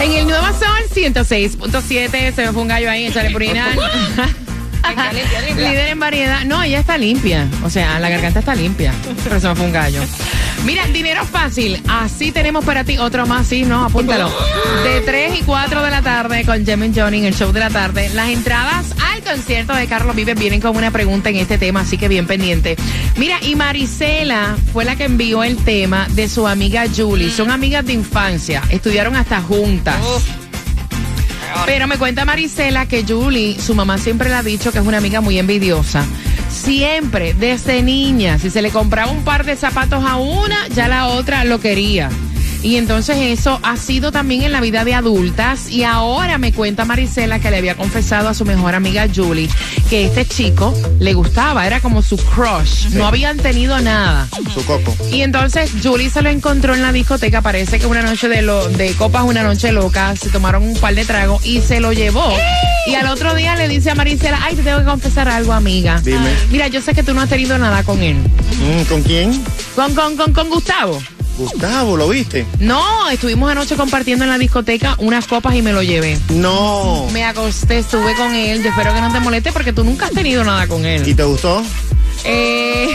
En 0.00 0.12
el 0.12 0.26
Nueva 0.26 0.52
Sol 0.52 0.68
106.7 0.94 2.34
se 2.34 2.46
me 2.46 2.52
fue 2.52 2.62
un 2.62 2.68
gallo 2.68 2.90
ahí 2.90 3.04
en 3.04 3.12
Chalepurina. 3.12 3.66
Líder 5.56 5.88
en 5.88 6.00
variedad. 6.00 6.44
No, 6.44 6.62
ella 6.62 6.80
está 6.80 6.98
limpia. 6.98 7.48
O 7.62 7.70
sea, 7.70 7.98
la 7.98 8.08
garganta 8.08 8.40
está 8.40 8.54
limpia. 8.54 8.92
Pero 9.24 9.40
se 9.40 9.48
me 9.48 9.54
fue 9.54 9.66
un 9.66 9.72
gallo. 9.72 10.02
Mira, 10.64 10.86
dinero 10.86 11.24
fácil. 11.24 11.82
Así 11.88 12.32
tenemos 12.32 12.64
para 12.64 12.84
ti 12.84 12.98
otro 12.98 13.26
más. 13.26 13.46
Sí, 13.46 13.62
no, 13.62 13.84
apúntalo. 13.84 14.30
De 14.84 15.00
3 15.00 15.40
y 15.40 15.42
4 15.42 15.82
de 15.82 15.90
la 15.90 16.02
tarde 16.02 16.44
con 16.44 16.64
Jem 16.64 16.92
Johnny 16.94 17.18
en 17.18 17.24
el 17.26 17.34
show 17.34 17.52
de 17.52 17.60
la 17.60 17.70
tarde. 17.70 18.10
Las 18.14 18.28
entradas 18.28 18.86
al 19.12 19.22
concierto 19.22 19.74
de 19.74 19.86
Carlos 19.86 20.16
Vives 20.16 20.38
vienen 20.38 20.60
con 20.60 20.76
una 20.76 20.90
pregunta 20.90 21.30
en 21.30 21.36
este 21.36 21.58
tema, 21.58 21.80
así 21.80 21.96
que 21.96 22.08
bien 22.08 22.26
pendiente. 22.26 22.76
Mira, 23.16 23.38
y 23.42 23.54
Marisela 23.54 24.56
fue 24.72 24.84
la 24.84 24.96
que 24.96 25.04
envió 25.04 25.44
el 25.44 25.56
tema 25.64 26.06
de 26.10 26.28
su 26.28 26.46
amiga 26.46 26.84
Julie. 26.94 27.30
Son 27.30 27.50
amigas 27.50 27.86
de 27.86 27.92
infancia. 27.92 28.62
Estudiaron 28.70 29.16
hasta 29.16 29.40
juntas. 29.40 29.96
Pero 31.66 31.86
me 31.86 31.98
cuenta 31.98 32.24
Marisela 32.24 32.86
que 32.86 33.04
Julie, 33.06 33.58
su 33.60 33.74
mamá 33.74 33.98
siempre 33.98 34.28
le 34.28 34.36
ha 34.36 34.42
dicho 34.42 34.72
que 34.72 34.78
es 34.78 34.86
una 34.86 34.98
amiga 34.98 35.20
muy 35.20 35.38
envidiosa. 35.38 36.04
Siempre, 36.48 37.34
desde 37.34 37.82
niña, 37.82 38.38
si 38.38 38.50
se 38.50 38.62
le 38.62 38.70
compraba 38.70 39.10
un 39.10 39.22
par 39.22 39.44
de 39.44 39.56
zapatos 39.56 40.04
a 40.04 40.16
una, 40.16 40.68
ya 40.68 40.88
la 40.88 41.08
otra 41.08 41.44
lo 41.44 41.60
quería. 41.60 42.10
Y 42.62 42.76
entonces 42.76 43.16
eso 43.18 43.60
ha 43.62 43.76
sido 43.76 44.12
también 44.12 44.42
en 44.42 44.52
la 44.52 44.60
vida 44.60 44.84
de 44.84 44.94
adultas. 44.94 45.70
Y 45.70 45.84
ahora 45.84 46.38
me 46.38 46.52
cuenta 46.52 46.84
Marisela 46.84 47.38
que 47.38 47.50
le 47.50 47.58
había 47.58 47.76
confesado 47.76 48.28
a 48.28 48.34
su 48.34 48.44
mejor 48.44 48.74
amiga 48.74 49.06
Julie 49.14 49.48
que 49.88 50.06
este 50.06 50.26
chico 50.26 50.74
le 50.98 51.14
gustaba, 51.14 51.66
era 51.66 51.80
como 51.80 52.02
su 52.02 52.16
crush. 52.16 52.88
No 52.90 53.06
habían 53.06 53.38
tenido 53.38 53.78
nada. 53.80 54.28
Su 54.52 54.64
coco. 54.64 54.94
Y 55.10 55.22
entonces 55.22 55.70
Julie 55.82 56.10
se 56.10 56.22
lo 56.22 56.28
encontró 56.28 56.74
en 56.74 56.82
la 56.82 56.92
discoteca, 56.92 57.42
parece 57.42 57.78
que 57.78 57.86
una 57.86 58.02
noche 58.02 58.28
de, 58.28 58.42
lo, 58.42 58.68
de 58.68 58.92
copas, 58.92 59.24
una 59.24 59.42
noche 59.42 59.72
loca, 59.72 60.14
se 60.16 60.28
tomaron 60.28 60.62
un 60.62 60.76
par 60.76 60.94
de 60.94 61.04
tragos 61.04 61.44
y 61.46 61.60
se 61.60 61.80
lo 61.80 61.92
llevó. 61.92 62.32
Y 62.86 62.94
al 62.94 63.06
otro 63.06 63.34
día 63.34 63.56
le 63.56 63.68
dice 63.68 63.90
a 63.90 63.94
Marisela, 63.94 64.38
ay, 64.42 64.56
te 64.56 64.62
tengo 64.62 64.78
que 64.78 64.84
confesar 64.84 65.28
algo, 65.28 65.52
amiga. 65.52 66.00
Dime. 66.02 66.30
Mira, 66.50 66.68
yo 66.68 66.80
sé 66.80 66.94
que 66.94 67.02
tú 67.02 67.14
no 67.14 67.20
has 67.20 67.28
tenido 67.28 67.58
nada 67.58 67.82
con 67.82 68.02
él. 68.02 68.16
Mm, 68.16 68.82
¿Con 68.88 69.02
quién? 69.02 69.42
Con, 69.74 69.94
con, 69.94 70.16
con, 70.16 70.32
con 70.32 70.48
Gustavo. 70.48 71.00
Gustavo, 71.38 71.96
¿lo 71.96 72.08
viste? 72.08 72.44
No, 72.58 73.08
estuvimos 73.10 73.48
anoche 73.50 73.76
compartiendo 73.76 74.24
en 74.24 74.30
la 74.30 74.38
discoteca 74.38 74.96
unas 74.98 75.26
copas 75.28 75.54
y 75.54 75.62
me 75.62 75.72
lo 75.72 75.82
llevé. 75.82 76.18
No. 76.30 77.06
Me 77.12 77.24
acosté, 77.24 77.78
estuve 77.78 78.14
con 78.16 78.34
él. 78.34 78.60
Yo 78.62 78.70
espero 78.70 78.92
que 78.92 79.00
no 79.00 79.12
te 79.12 79.20
moleste 79.20 79.52
porque 79.52 79.72
tú 79.72 79.84
nunca 79.84 80.06
has 80.06 80.12
tenido 80.12 80.42
nada 80.44 80.66
con 80.66 80.84
¿Y 80.84 80.88
él. 80.88 81.14
te 81.16 81.22
gustó? 81.22 81.62
Eh, 82.24 82.88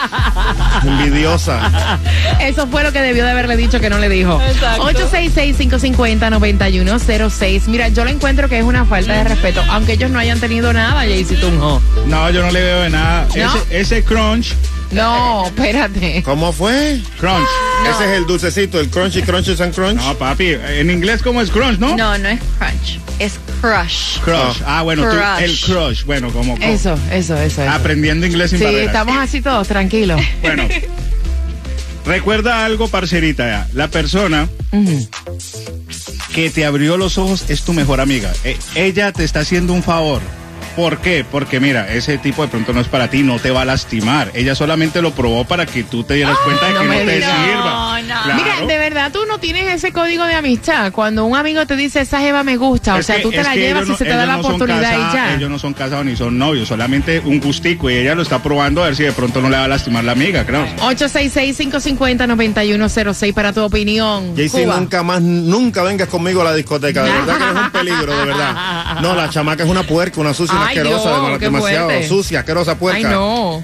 Envidiosa. 0.84 1.98
eso 2.40 2.68
fue 2.68 2.84
lo 2.84 2.92
que 2.92 3.00
debió 3.00 3.24
de 3.24 3.32
haberle 3.32 3.56
dicho 3.56 3.80
que 3.80 3.90
no 3.90 3.98
le 3.98 4.08
dijo. 4.08 4.40
866-550-9106. 4.78 7.62
Mira, 7.66 7.88
yo 7.88 8.04
lo 8.04 8.10
encuentro 8.10 8.48
que 8.48 8.58
es 8.58 8.64
una 8.64 8.84
falta 8.84 9.14
de 9.14 9.24
respeto, 9.24 9.64
aunque 9.68 9.94
ellos 9.94 10.10
no 10.12 10.20
hayan 10.20 10.38
tenido 10.38 10.72
nada, 10.72 11.00
Jaycee 11.00 11.38
Tunjo. 11.38 11.82
No, 12.06 12.30
yo 12.30 12.42
no 12.42 12.52
le 12.52 12.62
veo 12.62 12.82
de 12.82 12.90
nada. 12.90 13.26
¿No? 13.36 13.56
Ese, 13.56 13.80
ese 13.80 14.04
crunch, 14.04 14.54
No, 14.90 15.46
espérate. 15.46 16.22
¿Cómo 16.24 16.52
fue? 16.52 17.00
crunch. 17.18 17.46
Ese 17.88 18.04
es 18.04 18.18
el 18.18 18.26
dulcecito, 18.26 18.80
el 18.80 18.88
crunchy 18.90 19.22
crunches 19.22 19.60
and 19.60 19.74
crunch. 19.74 20.00
No, 20.02 20.14
papi, 20.16 20.48
en 20.48 20.90
inglés 20.90 21.22
cómo 21.22 21.40
es 21.40 21.50
crunch, 21.50 21.78
¿no? 21.78 21.96
No, 21.96 22.18
no 22.18 22.28
es 22.28 22.40
crunch, 22.58 22.98
es 23.18 23.34
crush. 23.60 24.18
Crush. 24.24 24.62
Ah, 24.66 24.82
bueno, 24.82 25.02
tú, 25.08 25.16
el 25.42 25.58
crush. 25.60 26.04
Bueno, 26.04 26.30
como, 26.32 26.54
como- 26.54 26.64
Eso, 26.66 26.94
eso, 27.12 27.36
eso. 27.36 27.62
eso. 27.62 27.70
aprendiendo 27.70 28.26
inglés 28.26 28.50
sin 28.50 28.58
Sí, 28.58 28.64
barreras. 28.64 28.86
estamos 28.88 29.16
así 29.16 29.40
todos, 29.40 29.68
tranquilos. 29.68 30.20
Bueno, 30.42 30.66
recuerda 32.04 32.64
algo, 32.64 32.88
parcerita. 32.88 33.46
ya. 33.46 33.68
La 33.74 33.88
persona 33.88 34.48
que 36.34 36.50
te 36.50 36.64
abrió 36.64 36.96
los 36.96 37.16
ojos 37.18 37.44
es 37.48 37.62
tu 37.62 37.72
mejor 37.72 38.00
amiga. 38.00 38.32
Eh, 38.44 38.56
ella 38.74 39.12
te 39.12 39.24
está 39.24 39.40
haciendo 39.40 39.72
un 39.72 39.82
favor. 39.82 40.20
¿Por 40.76 40.98
qué? 40.98 41.24
Porque 41.30 41.60
mira, 41.60 41.92
ese 41.92 42.16
tipo 42.18 42.42
de 42.42 42.48
pronto 42.48 42.72
no 42.72 42.80
es 42.80 42.88
para 42.88 43.08
ti, 43.10 43.22
no 43.22 43.38
te 43.38 43.50
va 43.50 43.62
a 43.62 43.64
lastimar. 43.64 44.30
Ella 44.34 44.54
solamente 44.54 45.02
lo 45.02 45.10
probó 45.12 45.44
para 45.44 45.66
que 45.66 45.82
tú 45.84 46.04
te 46.04 46.14
dieras 46.14 46.36
cuenta 46.44 46.66
de 46.68 46.72
no 46.74 46.80
que 46.80 46.86
no 46.86 46.92
te 46.94 47.16
sirva. 47.16 47.64
No, 47.64 48.02
no. 48.02 48.22
Claro. 48.24 48.42
Mira, 48.42 48.60
de 48.66 48.78
verdad 48.78 49.12
tú 49.12 49.20
no 49.28 49.38
tienes 49.38 49.68
ese 49.74 49.92
código 49.92 50.24
de 50.24 50.34
amistad. 50.34 50.90
Cuando 50.92 51.24
un 51.26 51.36
amigo 51.36 51.66
te 51.66 51.76
dice, 51.76 52.00
esa 52.00 52.20
jeva 52.20 52.42
me 52.44 52.56
gusta, 52.56 52.94
o 52.96 53.02
sea, 53.02 53.16
que- 53.16 53.22
tú 53.22 53.30
te 53.30 53.42
la 53.42 53.54
llevas 53.54 53.86
y 53.86 53.90
no- 53.90 53.96
se 53.96 54.04
te 54.04 54.10
da 54.10 54.26
la 54.26 54.38
oportunidad 54.38 55.10
y 55.10 55.14
ya. 55.14 55.34
Ellos 55.34 55.50
no 55.50 55.58
son 55.58 55.74
casados 55.74 56.04
ni 56.04 56.16
son 56.16 56.38
novios, 56.38 56.68
solamente 56.68 57.20
un 57.24 57.40
gustico 57.40 57.90
y 57.90 57.96
ella 57.96 58.14
lo 58.14 58.22
está 58.22 58.42
probando 58.42 58.82
a 58.82 58.86
ver 58.86 58.96
si 58.96 59.02
de 59.04 59.12
pronto 59.12 59.40
no 59.42 59.50
le 59.50 59.56
va 59.58 59.64
a 59.64 59.68
lastimar 59.68 60.04
la 60.04 60.12
amiga, 60.12 60.44
creo. 60.46 60.66
866-550-9106 60.80 63.32
para 63.34 63.52
tu 63.52 63.62
opinión. 63.62 64.34
Jaycee, 64.36 64.66
nunca 64.66 65.02
más, 65.02 65.20
nunca 65.20 65.82
vengas 65.82 66.08
conmigo 66.08 66.40
a 66.42 66.44
la 66.44 66.54
discoteca. 66.54 67.02
De 67.04 67.10
verdad 67.10 67.36
que 67.38 67.44
es 67.44 67.50
un 67.66 67.70
peligro, 67.70 68.16
de 68.18 68.24
verdad. 68.26 68.56
No, 69.00 69.14
la 69.14 69.30
chamaca 69.30 69.64
es 69.64 69.70
una 69.70 69.82
puerca, 69.82 70.20
una 70.20 70.34
sucia, 70.34 70.54
Ay, 70.60 70.76
asquerosa, 70.78 71.20
Dios, 71.20 71.38
qué 71.38 71.44
demasiado 71.46 71.88
fuerte. 71.90 72.08
sucia, 72.08 72.38
asquerosa 72.40 72.78
puerca. 72.78 72.98
Ay, 72.98 73.04
no. 73.04 73.62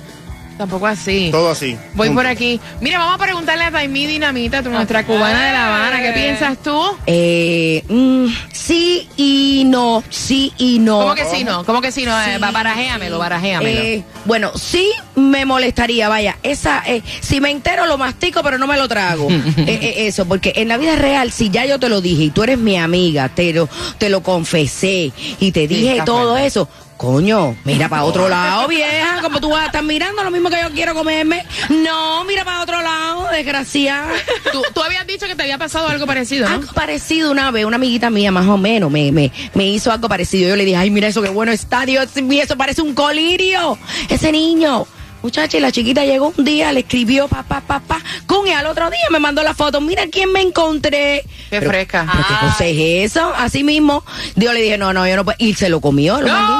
Tampoco 0.58 0.86
así. 0.86 1.28
Todo 1.30 1.50
así. 1.50 1.76
Voy 1.92 2.06
Junto. 2.08 2.22
por 2.22 2.26
aquí. 2.30 2.58
Mira, 2.80 2.98
vamos 2.98 3.16
a 3.16 3.18
preguntarle 3.18 3.64
a 3.64 3.70
Taimí 3.70 4.06
Dinamita, 4.06 4.62
tu 4.62 4.70
nuestra 4.70 5.04
cubana 5.04 5.44
de 5.44 5.52
La 5.52 5.66
Habana. 5.66 6.00
¿Qué 6.00 6.12
piensas 6.12 6.56
tú? 6.62 6.80
Eh, 7.06 7.84
mm, 7.86 8.24
sí 8.54 9.06
y 9.18 9.64
no, 9.66 10.02
sí 10.08 10.54
y 10.56 10.78
no. 10.78 11.00
¿Cómo 11.00 11.14
que 11.14 11.26
sí, 11.26 11.44
no? 11.44 11.62
¿Cómo 11.66 11.82
que 11.82 11.92
sí, 11.92 12.06
no? 12.06 12.18
Eh, 12.22 12.38
ba- 12.38 12.52
barajéamelo, 12.52 13.18
barajéamelo. 13.18 13.80
Eh, 13.82 14.02
bueno, 14.24 14.50
sí 14.54 14.90
me 15.14 15.44
molestaría, 15.44 16.08
vaya, 16.08 16.38
esa, 16.42 16.82
eh, 16.86 17.02
si 17.20 17.38
me 17.38 17.50
entero 17.50 17.84
lo 17.84 17.98
mastico, 17.98 18.40
pero 18.42 18.56
no 18.56 18.66
me 18.66 18.78
lo 18.78 18.88
trago. 18.88 19.28
Eh, 19.58 19.78
eh, 19.82 20.06
eso, 20.06 20.24
porque 20.26 20.54
en 20.56 20.68
la 20.68 20.78
vida 20.78 20.96
real, 20.96 21.32
si 21.32 21.50
ya 21.50 21.66
yo 21.66 21.78
te 21.78 21.90
lo 21.90 22.00
dije 22.00 22.22
y 22.24 22.30
tú 22.30 22.42
eres 22.44 22.56
mi 22.56 22.78
amiga, 22.78 23.28
te 23.28 23.52
lo, 23.52 23.68
te 23.98 24.08
lo 24.08 24.22
confesé 24.22 25.12
y 25.38 25.52
te 25.52 25.68
dije 25.68 26.00
todo 26.06 26.30
fuerte. 26.30 26.46
eso. 26.46 26.68
Coño, 26.96 27.54
mira 27.64 27.90
para 27.90 28.04
otro 28.04 28.26
lado, 28.28 28.68
vieja, 28.68 29.20
como 29.20 29.38
tú 29.38 29.50
vas 29.50 29.64
a 29.64 29.66
estar 29.66 29.82
mirando 29.82 30.24
lo 30.24 30.30
mismo 30.30 30.48
que 30.48 30.56
yo 30.62 30.70
quiero 30.72 30.94
comerme. 30.94 31.44
No, 31.68 32.24
mira 32.24 32.42
para 32.44 32.62
otro 32.62 32.80
lado, 32.80 33.28
desgraciada. 33.30 34.08
¿Tú, 34.50 34.62
tú 34.74 34.82
habías 34.82 35.06
dicho 35.06 35.26
que 35.26 35.34
te 35.34 35.42
había 35.42 35.58
pasado 35.58 35.88
algo 35.88 36.06
parecido, 36.06 36.48
¿no? 36.48 36.54
Algo 36.54 36.72
parecido 36.72 37.30
una 37.30 37.50
vez, 37.50 37.66
una 37.66 37.76
amiguita 37.76 38.08
mía 38.08 38.32
más 38.32 38.46
o 38.46 38.56
menos 38.56 38.90
me, 38.90 39.12
me, 39.12 39.30
me 39.52 39.66
hizo 39.66 39.92
algo 39.92 40.08
parecido. 40.08 40.48
Yo 40.48 40.56
le 40.56 40.64
dije, 40.64 40.76
ay, 40.78 40.90
mira 40.90 41.08
eso, 41.08 41.20
qué 41.20 41.28
bueno 41.28 41.52
está, 41.52 41.84
Dios 41.84 42.16
mío, 42.16 42.42
eso 42.42 42.56
parece 42.56 42.80
un 42.80 42.94
colirio. 42.94 43.78
Ese 44.08 44.32
niño. 44.32 44.86
Muchacha, 45.26 45.56
y 45.56 45.60
la 45.60 45.72
chiquita 45.72 46.04
llegó 46.04 46.32
un 46.36 46.44
día, 46.44 46.70
le 46.70 46.80
escribió 46.80 47.26
papá, 47.26 47.60
papá, 47.60 47.98
con 48.28 48.46
y 48.46 48.52
al 48.52 48.64
otro 48.66 48.88
día 48.90 49.00
me 49.10 49.18
mandó 49.18 49.42
la 49.42 49.54
foto, 49.54 49.80
mira 49.80 50.04
quién 50.06 50.30
me 50.30 50.40
encontré. 50.40 51.24
Qué 51.50 51.58
Pero- 51.58 51.68
fresca. 51.68 52.06
Pero 52.12 52.24
qué 52.28 52.34
cosa 52.46 52.64
es 52.64 53.10
eso, 53.10 53.32
así 53.36 53.64
mismo. 53.64 54.04
Yo 54.36 54.52
le 54.52 54.60
dije, 54.62 54.78
no, 54.78 54.92
no, 54.92 55.04
yo 55.04 55.16
no 55.16 55.24
puedo. 55.24 55.36
Y 55.40 55.54
se 55.54 55.68
lo 55.68 55.80
comió, 55.80 56.20
lo 56.20 56.28
mandó. 56.28 56.54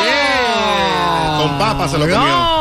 Oye, 0.00 1.42
con 1.42 1.58
papa 1.58 1.88
se 1.88 1.98
lo 1.98 2.04
comió. 2.08 2.57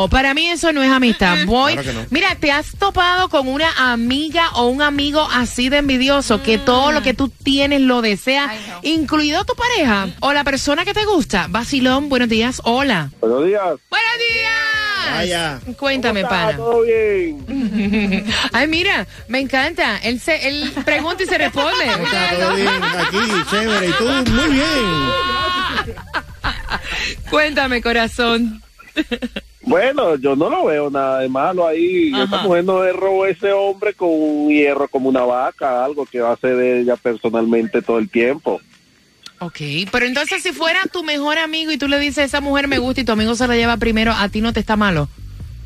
No, 0.00 0.08
para 0.08 0.32
mí 0.32 0.48
eso 0.48 0.72
no 0.72 0.82
es 0.82 0.90
amistad. 0.90 1.36
Voy. 1.44 1.74
Claro 1.74 1.88
que 1.88 1.94
no. 1.94 2.06
Mira, 2.10 2.34
¿te 2.36 2.50
has 2.52 2.74
topado 2.78 3.28
con 3.28 3.48
una 3.48 3.70
amiga 3.92 4.48
o 4.54 4.66
un 4.68 4.80
amigo 4.80 5.28
así 5.30 5.68
de 5.68 5.76
envidioso 5.78 6.42
que 6.42 6.56
todo 6.58 6.90
lo 6.90 7.02
que 7.02 7.12
tú 7.12 7.28
tienes 7.28 7.82
lo 7.82 8.00
desea, 8.00 8.48
Ay, 8.50 8.58
no. 8.68 8.80
incluido 8.82 9.44
tu 9.44 9.54
pareja 9.54 10.08
o 10.20 10.32
la 10.32 10.42
persona 10.44 10.84
que 10.86 10.94
te 10.94 11.04
gusta? 11.04 11.46
Vacilón, 11.50 12.08
buenos 12.08 12.28
días. 12.30 12.62
Hola. 12.64 13.10
Buenos 13.20 13.44
días. 13.46 13.62
Buenos 13.62 14.18
días. 14.32 15.10
Vaya. 15.12 15.60
Cuéntame, 15.76 16.22
¿Cómo 16.22 16.32
está? 16.34 16.46
pana. 16.46 16.56
¿Todo 16.56 16.82
bien? 16.82 18.24
Ay, 18.52 18.68
mira, 18.68 19.06
me 19.28 19.40
encanta. 19.40 19.98
Él 19.98 20.18
se, 20.20 20.48
él 20.48 20.72
pregunta 20.84 21.22
y 21.22 21.26
se 21.26 21.36
responde. 21.36 21.84
Está 21.84 22.36
todo 22.38 22.54
bien 22.54 22.68
aquí, 22.84 23.18
chévere. 23.50 23.88
Y 23.88 23.92
tú, 23.92 24.04
muy 24.32 24.48
bien. 24.50 24.64
Cuéntame, 27.30 27.82
corazón. 27.82 28.62
Bueno, 29.62 30.16
yo 30.16 30.34
no 30.36 30.48
lo 30.48 30.64
veo 30.66 30.90
nada 30.90 31.20
de 31.20 31.28
malo 31.28 31.66
ahí. 31.66 32.12
Esa 32.14 32.38
mujer 32.42 32.64
no 32.64 32.82
robó 32.92 33.24
a 33.24 33.28
ese 33.28 33.52
hombre 33.52 33.92
con 33.94 34.08
un 34.10 34.48
hierro 34.48 34.88
como 34.88 35.08
una 35.08 35.22
vaca, 35.22 35.84
algo 35.84 36.06
que 36.06 36.20
va 36.20 36.30
a 36.30 36.34
hacer 36.34 36.56
de 36.56 36.80
ella 36.80 36.96
personalmente 36.96 37.82
todo 37.82 37.98
el 37.98 38.08
tiempo. 38.08 38.60
Ok, 39.38 39.58
pero 39.90 40.06
entonces 40.06 40.42
si 40.42 40.52
fuera 40.52 40.80
tu 40.92 41.02
mejor 41.02 41.38
amigo 41.38 41.70
y 41.72 41.78
tú 41.78 41.88
le 41.88 41.98
dices, 41.98 42.24
esa 42.26 42.40
mujer 42.40 42.68
me 42.68 42.78
gusta 42.78 43.00
y 43.00 43.04
tu 43.04 43.12
amigo 43.12 43.34
se 43.34 43.46
la 43.46 43.56
lleva 43.56 43.76
primero, 43.76 44.12
a 44.12 44.28
ti 44.28 44.40
no 44.40 44.52
te 44.52 44.60
está 44.60 44.76
malo. 44.76 45.08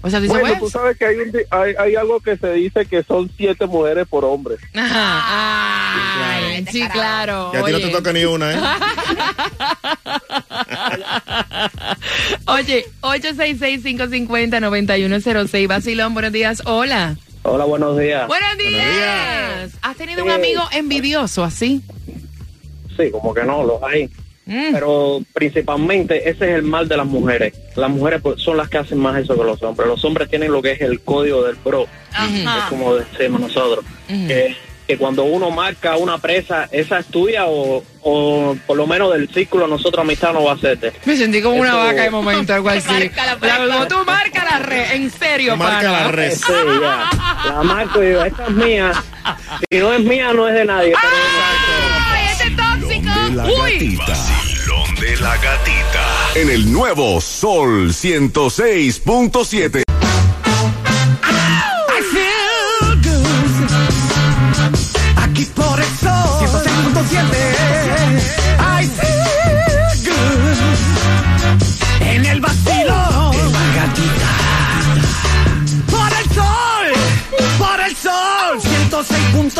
O 0.02 0.10
sea, 0.10 0.18
tú 0.18 0.24
dices, 0.24 0.38
Bueno, 0.40 0.58
"Pues". 0.60 0.72
tú 0.72 0.78
sabes 0.78 0.98
que 0.98 1.06
hay, 1.06 1.16
un 1.16 1.32
hay, 1.50 1.74
hay 1.78 1.96
algo 1.96 2.20
que 2.20 2.36
se 2.36 2.52
dice 2.52 2.84
que 2.86 3.02
son 3.04 3.30
siete 3.36 3.66
mujeres 3.66 4.06
por 4.06 4.24
hombre. 4.24 4.56
Ajá. 4.74 6.36
Ay, 6.36 6.64
sí, 6.70 6.86
claro. 6.88 7.50
Y 7.54 7.56
a 7.56 7.64
ti 7.64 7.72
no 7.72 7.78
te 7.80 7.88
toca 7.88 8.12
ni 8.12 8.24
una, 8.24 8.52
¿eh? 8.52 8.56
Oye, 12.46 12.86
866-550-9106. 13.00 15.68
Vacilón, 15.68 16.14
buenos 16.14 16.32
días. 16.32 16.62
Hola. 16.64 17.16
Hola, 17.42 17.64
buenos 17.64 17.98
días. 17.98 18.26
Buenos 18.26 18.56
días. 18.56 18.72
días. 18.72 19.72
¿Has 19.82 19.96
tenido 19.96 20.24
un 20.24 20.30
amigo 20.30 20.62
envidioso 20.72 21.44
así? 21.44 21.82
Sí, 22.96 23.10
como 23.10 23.34
que 23.34 23.44
no, 23.44 23.64
los 23.64 23.82
hay. 23.82 24.08
Mm. 24.46 24.72
Pero 24.72 25.22
principalmente 25.32 26.28
ese 26.28 26.50
es 26.50 26.56
el 26.56 26.62
mal 26.62 26.88
de 26.88 26.96
las 26.96 27.06
mujeres. 27.06 27.54
Las 27.76 27.90
mujeres 27.90 28.20
pues, 28.22 28.42
son 28.42 28.56
las 28.56 28.68
que 28.68 28.78
hacen 28.78 28.98
más 28.98 29.22
eso 29.22 29.36
que 29.36 29.44
los 29.44 29.62
hombres. 29.62 29.88
Los 29.88 30.04
hombres 30.04 30.28
tienen 30.28 30.52
lo 30.52 30.62
que 30.62 30.72
es 30.72 30.80
el 30.80 31.00
código 31.00 31.44
del 31.44 31.56
pro. 31.56 31.86
Es 32.12 32.64
como 32.68 32.94
decimos 32.94 33.40
nosotros. 33.40 33.84
Que 34.06 34.56
que 34.86 34.98
cuando 34.98 35.24
uno 35.24 35.50
marca 35.50 35.96
una 35.96 36.18
presa, 36.18 36.68
esa 36.70 36.98
es 36.98 37.06
tuya 37.06 37.46
o, 37.46 37.82
o 38.02 38.56
por 38.66 38.76
lo 38.76 38.86
menos 38.86 39.12
del 39.14 39.28
círculo 39.32 39.66
nosotros 39.66 40.04
amistad 40.04 40.32
no 40.34 40.44
va 40.44 40.52
a 40.52 40.54
hacerte. 40.56 40.92
Me 41.04 41.16
sentí 41.16 41.40
como 41.40 41.56
una 41.56 41.70
Eso- 41.70 41.78
vaca 41.78 42.02
de 42.02 42.10
momento, 42.10 42.52
algo 42.54 42.68
así. 42.70 42.88
Marca 42.92 43.26
la 43.26 43.36
presa. 43.38 43.56
Cuando 43.56 43.86
tú 43.88 43.96
marcas 44.06 44.44
la 44.44 44.58
red, 44.58 44.92
en 44.92 45.10
serio, 45.10 45.56
Marca 45.56 45.76
pana. 45.86 45.90
la 46.02 46.08
red. 46.08 46.32
Sí, 46.32 46.52
ya. 46.82 47.10
La 47.54 47.62
marco 47.62 48.02
y 48.02 48.06
digo, 48.08 48.24
esta 48.24 48.44
es 48.44 48.50
mía. 48.50 48.92
Si 49.70 49.78
no 49.78 49.92
es 49.94 50.00
mía, 50.00 50.32
no 50.34 50.48
es 50.48 50.54
de 50.54 50.64
nadie. 50.66 50.92
pero- 51.00 51.14
¡Ay, 52.12 52.26
este 52.32 52.50
tóxico! 52.50 53.20
De 53.30 53.34
la 53.36 53.44
¡Uy! 53.46 53.72
gatita. 53.72 54.04
Vacilón 54.06 54.94
de 55.00 55.16
la 55.16 55.36
gatita. 55.36 56.04
En 56.34 56.50
el 56.50 56.70
nuevo 56.72 57.20
Sol 57.22 57.90
106.7. 57.94 59.83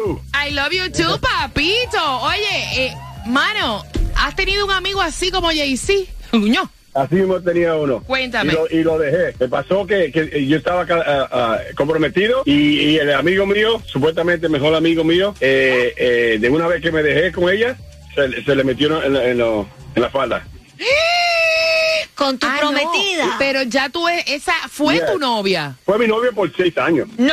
I 0.46 0.50
love 0.52 0.72
you 0.72 0.90
too, 0.90 1.18
papito. 1.20 2.20
Oye, 2.20 2.86
eh, 2.86 2.94
mano, 3.26 3.84
¿has 4.16 4.34
tenido 4.36 4.64
un 4.66 4.72
amigo 4.72 5.00
así 5.00 5.30
como 5.30 5.48
Jay-Z? 5.48 5.92
Uño. 6.32 6.70
Así 6.94 7.14
mismo 7.14 7.40
tenía 7.40 7.74
uno. 7.74 8.02
Cuéntame. 8.06 8.52
Y 8.52 8.54
lo, 8.56 8.66
y 8.70 8.82
lo 8.84 8.98
dejé. 8.98 9.34
Me 9.40 9.48
pasó 9.48 9.86
que, 9.86 10.12
que 10.12 10.46
yo 10.46 10.56
estaba 10.58 10.86
ah, 10.90 11.58
comprometido 11.74 12.42
y, 12.44 12.80
y 12.80 12.98
el 12.98 13.14
amigo 13.14 13.46
mío, 13.46 13.80
supuestamente 13.86 14.46
el 14.46 14.52
mejor 14.52 14.74
amigo 14.74 15.02
mío, 15.02 15.34
eh, 15.40 15.94
eh, 15.96 16.36
de 16.38 16.50
una 16.50 16.66
vez 16.68 16.82
que 16.82 16.92
me 16.92 17.02
dejé 17.02 17.32
con 17.32 17.48
ella, 17.48 17.76
se, 18.14 18.42
se 18.42 18.54
le 18.54 18.62
metió 18.64 19.02
en, 19.02 19.16
en, 19.16 19.38
lo- 19.38 19.66
en 19.94 20.02
la 20.02 20.10
falda. 20.10 20.46
Con 22.14 22.38
tu 22.38 22.46
Ah, 22.46 22.52
no, 22.62 22.70
prometida. 22.72 23.36
pero 23.38 23.62
ya 23.62 23.88
tú, 23.88 24.06
e- 24.08 24.22
esa 24.26 24.52
fue 24.70 24.96
Yeah. 24.96 25.12
tu 25.12 25.18
novia. 25.18 25.74
Fue 25.84 25.98
mi 25.98 26.06
novio 26.06 26.32
por 26.34 26.54
seis 26.54 26.76
años. 26.76 27.08
No. 27.16 27.32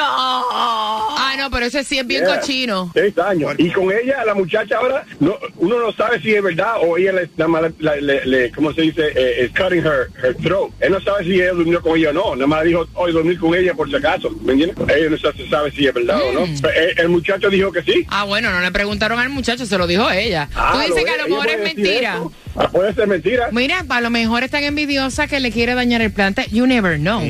Ah, 0.52 1.36
no, 1.38 1.52
pero 1.52 1.65
ese 1.65 1.84
sí 1.84 2.00
es 2.00 2.08
bien 2.08 2.24
Yeah. 2.26 2.39
cochino. 2.39 2.92
Seis 2.94 3.18
años. 3.18 3.54
Y 3.58 3.72
con 3.72 3.92
ella, 3.92 4.24
la 4.26 4.34
muchacha 4.34 4.78
ahora, 4.78 5.06
no, 5.20 5.38
uno 5.58 5.80
no 5.80 5.92
sabe 5.92 6.22
si 6.22 6.34
es 6.34 6.42
verdad 6.42 6.76
o 6.82 6.98
ella 6.98 7.12
le, 7.13 7.30
nada 7.38 7.48
más 7.50 7.63
le, 7.80 8.02
le- 8.02 8.26
le- 8.26 8.52
¿cómo 8.52 8.74
se 8.74 8.82
dice? 8.84 9.08
Eh, 9.15 9.46
es 9.46 9.50
cutting 9.52 9.86
her, 9.86 10.10
her 10.24 10.36
throat. 10.38 10.72
Él 10.80 10.92
no 10.94 11.02
sabe 11.02 11.26
si 11.26 11.34
ella 11.36 11.52
durmió 11.52 11.82
con 11.82 11.98
ella 11.98 12.12
o 12.12 12.13
no. 12.13 12.36
Nada 12.36 12.48
más 12.48 12.63
dijo, 12.63 12.88
hoy 12.96 13.12
dormir 13.12 13.38
con 13.39 13.54
ella 13.56 13.74
por 13.74 13.89
si 13.89 13.96
acaso. 13.96 14.30
¿Me 14.44 14.54
entiendes? 14.54 14.78
Ella 14.96 15.10
no 15.10 15.18
se 15.18 15.50
sabe 15.50 15.72
si 15.72 15.86
es 15.88 15.94
verdad 15.94 16.22
o 16.22 16.32
no. 16.32 16.48
Mm. 16.48 16.62
Pero 16.62 16.74
el, 16.80 17.00
el 17.00 17.10
muchacho 17.10 17.50
dijo 17.50 17.72
que 17.72 17.84
sí. 17.84 18.06
Ah, 18.10 18.24
bueno, 18.24 18.50
no 18.52 18.60
le 18.62 18.72
preguntaron 18.72 19.20
al 19.20 19.30
muchacho, 19.30 19.65
se 19.65 19.78
lo 19.78 19.86
didijo 19.88 20.10
ella. 20.10 20.48
Ah, 20.56 20.72
tú 20.74 20.80
dices 20.80 20.96
lo 20.98 21.04
que 21.06 21.12
a 21.12 21.18
lo 21.18 21.26
ella 21.26 21.36
mejor 21.36 21.50
es 21.50 21.60
mentira. 21.60 22.13
eso. 22.15 22.32
Ah, 22.60 22.67
puede 22.69 22.93
ser 22.93 23.08
mentira. 23.08 23.48
Mira, 23.54 23.86
a 23.88 24.02
lo 24.02 24.10
mejor 24.10 24.43
es 24.43 24.52
tan 24.52 24.63
envidiosa 24.65 25.28
que 25.28 25.39
le 25.39 25.50
quiere 25.52 25.76
dañar 25.76 26.02
el 26.02 26.12
plante. 26.12 26.45
You 26.52 26.67
never 26.67 26.98
know. 27.00 27.22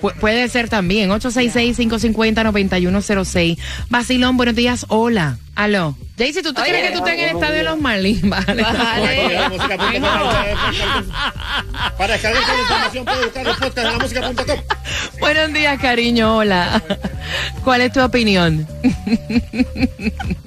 Pu- 0.00 0.14
puede 0.14 0.48
ser 0.48 0.68
también. 0.68 1.10
866-550-9106. 1.10 3.56
Basilón, 3.88 4.36
buenos 4.36 4.56
días. 4.56 4.84
Hola. 4.88 5.38
Aló. 5.54 5.96
Jaycee, 6.16 6.42
¿tú, 6.42 6.52
tú 6.52 6.60
Oye. 6.62 6.70
crees 6.70 6.86
que 6.90 6.96
tú 6.96 6.98
estás 6.98 7.14
en 7.14 7.20
el 7.20 7.30
estadio 7.36 7.54
de 7.54 7.62
los 7.64 7.78
Marlins? 7.80 8.20
Vale. 8.28 8.64
Para 11.96 12.12
descargar 12.14 12.42
toda 12.42 12.56
la 12.56 12.62
información 12.62 13.04
puede 13.04 13.24
buscar 13.24 13.44
los 13.46 13.56
podcasts 13.58 13.78
en 13.78 13.84
la 13.84 13.98
música.com. 13.98 14.58
Buenos 15.20 15.52
días, 15.52 15.78
cariño. 15.80 16.36
Hola. 16.38 16.82
¿Cuál 17.64 17.82
es 17.82 17.92
tu 17.92 18.00
opinión? 18.00 18.66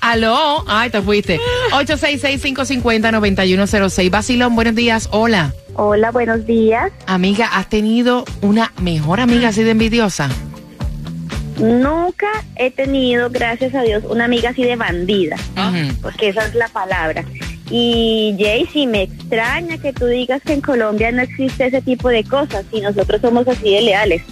Aló. 0.00 0.64
Ay, 0.66 0.90
te 0.90 1.02
fuiste. 1.02 1.38
866-550-9106. 1.72 4.10
Basilón, 4.10 4.54
buenos 4.54 4.74
días. 4.74 5.08
Hola. 5.12 5.52
Hola, 5.74 6.10
buenos 6.10 6.46
días. 6.46 6.90
Amiga, 7.06 7.46
¿has 7.46 7.68
tenido 7.68 8.24
una 8.40 8.72
mejor 8.80 9.20
amiga 9.20 9.50
así 9.50 9.62
de 9.62 9.70
envidiosa? 9.70 10.28
Nunca 11.58 12.26
he 12.56 12.70
tenido, 12.70 13.30
gracias 13.30 13.74
a 13.74 13.82
Dios, 13.82 14.04
una 14.08 14.26
amiga 14.26 14.50
así 14.50 14.62
de 14.62 14.76
bandida, 14.76 15.36
porque 16.02 16.28
esa 16.28 16.46
es 16.46 16.54
la 16.54 16.68
palabra. 16.68 17.24
Y 17.70 18.36
Jay, 18.38 18.68
si 18.72 18.86
me 18.86 19.02
extraña 19.02 19.76
que 19.78 19.92
tú 19.92 20.06
digas 20.06 20.40
que 20.42 20.54
en 20.54 20.60
Colombia 20.60 21.12
no 21.12 21.20
existe 21.20 21.66
ese 21.66 21.82
tipo 21.82 22.08
de 22.08 22.24
cosas, 22.24 22.64
y 22.72 22.80
nosotros 22.80 23.20
somos 23.20 23.46
así 23.48 23.74
de 23.74 23.82
leales. 23.82 24.22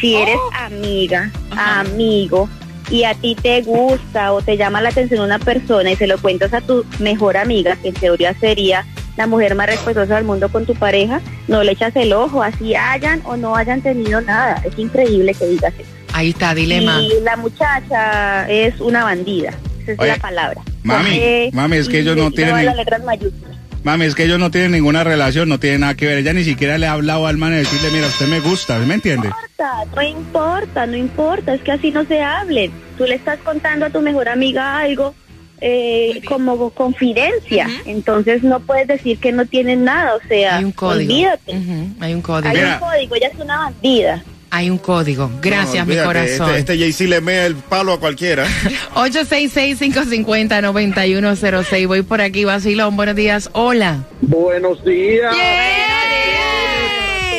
Si 0.00 0.14
eres 0.14 0.38
amiga, 0.58 1.30
amigo, 1.50 2.48
y 2.90 3.04
a 3.04 3.14
ti 3.14 3.36
te 3.40 3.62
gusta 3.62 4.32
o 4.32 4.42
te 4.42 4.56
llama 4.56 4.80
la 4.80 4.90
atención 4.90 5.20
una 5.20 5.38
persona 5.38 5.90
y 5.90 5.96
se 5.96 6.06
lo 6.06 6.18
cuentas 6.18 6.52
a 6.54 6.60
tu 6.60 6.84
mejor 6.98 7.36
amiga, 7.36 7.76
que 7.76 7.88
en 7.88 7.94
teoría 7.94 8.34
sería 8.34 8.84
la 9.16 9.26
mujer 9.26 9.54
más 9.54 9.66
respetuosa 9.66 10.16
del 10.16 10.24
mundo 10.24 10.48
con 10.50 10.66
tu 10.66 10.74
pareja, 10.74 11.20
no 11.48 11.62
le 11.62 11.72
echas 11.72 11.96
el 11.96 12.12
ojo, 12.12 12.42
así 12.42 12.74
hayan 12.74 13.22
o 13.24 13.36
no 13.36 13.56
hayan 13.56 13.80
tenido 13.80 14.20
nada. 14.20 14.62
Es 14.64 14.78
increíble 14.78 15.34
que 15.34 15.46
digas 15.46 15.74
eso. 15.78 15.90
Ahí 16.12 16.30
está, 16.30 16.54
dilema. 16.54 17.00
Y 17.00 17.12
la 17.22 17.36
muchacha 17.36 18.48
es 18.48 18.80
una 18.80 19.04
bandida. 19.04 19.50
Esa 19.82 19.92
es 19.92 19.98
Oye, 19.98 20.08
la 20.08 20.16
palabra. 20.16 20.60
mami, 20.82 21.50
mami, 21.52 21.76
es 21.76 21.88
que 21.88 22.00
ellos 22.00 22.16
no 22.16 22.30
tienen 22.30 22.64
las 22.64 22.76
letras 22.76 23.02
mayúsculas. 23.04 23.55
Mami, 23.86 24.06
es 24.06 24.16
que 24.16 24.24
ellos 24.24 24.40
no 24.40 24.50
tienen 24.50 24.72
ninguna 24.72 25.04
relación, 25.04 25.48
no 25.48 25.60
tienen 25.60 25.82
nada 25.82 25.94
que 25.94 26.06
ver. 26.06 26.18
Ella 26.18 26.32
ni 26.32 26.42
siquiera 26.42 26.76
le 26.76 26.88
ha 26.88 26.92
hablado 26.94 27.28
al 27.28 27.36
man 27.36 27.52
y 27.52 27.58
decirle, 27.58 27.92
mira, 27.92 28.08
usted 28.08 28.26
me 28.26 28.40
gusta, 28.40 28.80
¿me 28.80 28.94
entiende? 28.94 29.28
importa, 29.28 29.84
no 29.94 30.02
importa, 30.02 30.86
no 30.88 30.96
importa, 30.96 31.54
es 31.54 31.60
que 31.60 31.70
así 31.70 31.92
no 31.92 32.04
se 32.04 32.20
hablen. 32.20 32.72
Tú 32.98 33.04
le 33.04 33.14
estás 33.14 33.38
contando 33.44 33.86
a 33.86 33.90
tu 33.90 34.00
mejor 34.00 34.28
amiga 34.28 34.76
algo 34.78 35.14
eh, 35.60 36.20
como 36.26 36.70
confidencia, 36.70 37.68
entonces 37.84 38.42
no 38.42 38.58
puedes 38.58 38.88
decir 38.88 39.18
que 39.18 39.30
no 39.30 39.46
tienen 39.46 39.84
nada, 39.84 40.16
o 40.16 40.28
sea, 40.28 40.56
Hay 40.56 40.64
un 40.64 40.72
código. 40.72 41.12
olvídate. 41.12 41.52
Hay 42.00 42.12
un 42.12 42.22
código. 42.22 42.48
Hay 42.48 42.56
Mira. 42.56 42.80
un 42.82 42.88
código, 42.90 43.14
ella 43.14 43.28
es 43.28 43.38
una 43.38 43.56
bandida. 43.58 44.24
Hay 44.50 44.70
un 44.70 44.78
código. 44.78 45.30
Gracias, 45.42 45.86
No, 45.86 45.94
mi 45.94 46.00
corazón. 46.00 46.48
Este, 46.50 46.74
este 46.74 46.78
Jay-Z 46.78 47.04
le 47.10 47.20
mea 47.20 47.46
el 47.46 47.56
palo 47.56 47.92
a 47.92 48.00
cualquiera. 48.00 48.46
866-550-9106. 48.94 51.86
Voy 51.86 52.02
por 52.02 52.20
aquí, 52.20 52.44
Basilón. 52.44 52.96
Buenos 52.96 53.16
días. 53.16 53.50
Hola. 53.52 54.04
Buenos 54.22 54.84
días. 54.84 55.34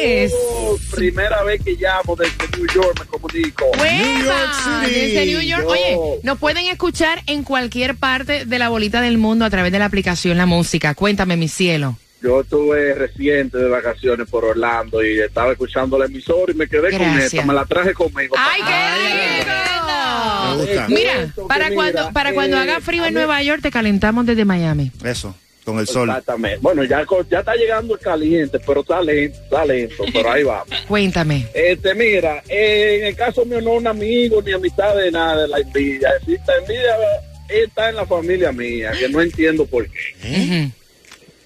Yes. 0.03 0.33
Primera 0.95 1.43
vez 1.43 1.61
que 1.63 1.73
llamo 1.73 2.15
desde 2.15 2.57
New 2.57 2.67
York, 2.73 2.99
me 2.99 3.05
comunico. 3.05 3.65
¡Hueva! 3.79 4.81
Desde 4.85 5.25
New 5.25 5.41
York. 5.41 5.65
Oye, 5.67 5.97
nos 6.23 6.37
pueden 6.37 6.65
escuchar 6.67 7.21
en 7.27 7.43
cualquier 7.43 7.95
parte 7.95 8.45
de 8.45 8.59
la 8.59 8.69
bolita 8.69 9.01
del 9.01 9.17
mundo 9.17 9.45
a 9.45 9.49
través 9.49 9.71
de 9.71 9.79
la 9.79 9.85
aplicación 9.85 10.37
La 10.37 10.45
Música. 10.45 10.93
Cuéntame, 10.95 11.35
mi 11.35 11.47
cielo. 11.47 11.97
Yo 12.21 12.41
estuve 12.41 12.95
reciente 12.95 13.57
de 13.59 13.69
vacaciones 13.69 14.27
por 14.27 14.43
Orlando 14.43 15.03
y 15.03 15.19
estaba 15.19 15.51
escuchando 15.51 15.99
la 15.99 16.05
emisora 16.05 16.51
y 16.51 16.55
me 16.55 16.67
quedé 16.67 16.89
con 16.89 16.99
Gracias. 16.99 17.33
esta, 17.33 17.45
me 17.45 17.53
la 17.53 17.65
traje 17.65 17.93
conmigo. 17.93 18.35
¡Ay, 18.37 18.61
qué 18.65 19.45
Me 20.49 20.55
gusta. 20.55 20.87
Mira, 20.87 21.33
para 21.47 21.69
mira, 21.69 21.75
cuando, 21.75 22.13
para 22.13 22.33
cuando 22.33 22.57
eh, 22.57 22.59
haga 22.61 22.79
frío 22.79 23.05
en 23.05 23.13
Nueva 23.13 23.41
York, 23.43 23.61
te 23.61 23.69
calentamos 23.69 24.25
desde 24.25 24.45
Miami. 24.45 24.91
Eso, 25.03 25.35
con 25.63 25.77
el 25.77 25.87
sol. 25.87 26.09
Exactamente. 26.09 26.57
Bueno, 26.59 26.83
ya, 26.85 27.05
ya 27.29 27.39
está 27.39 27.53
llegando 27.53 27.93
el 27.93 27.99
caliente, 27.99 28.59
pero 28.65 28.81
está 28.81 28.99
lento, 28.99 29.37
está 29.43 29.65
lento, 29.65 30.03
pero 30.11 30.31
ahí 30.31 30.43
vamos. 30.43 30.67
Cuéntame. 30.87 31.47
Este, 31.53 31.93
mira, 31.93 32.41
eh, 32.49 32.97
en 32.99 33.07
el 33.07 33.15
caso 33.15 33.45
mío 33.45 33.61
no 33.61 33.73
un 33.73 33.85
amigo 33.85 34.41
ni 34.41 34.53
amistad 34.53 34.95
de 34.95 35.11
nada 35.11 35.43
de 35.43 35.47
la 35.49 35.59
envidia. 35.59 36.09
Esta 36.25 36.57
envidia 36.57 36.95
está 37.47 37.89
en 37.89 37.95
la 37.95 38.07
familia 38.07 38.51
mía, 38.51 38.91
que 38.97 39.07
no 39.07 39.21
entiendo 39.21 39.67
por 39.67 39.87
qué. 39.87 40.71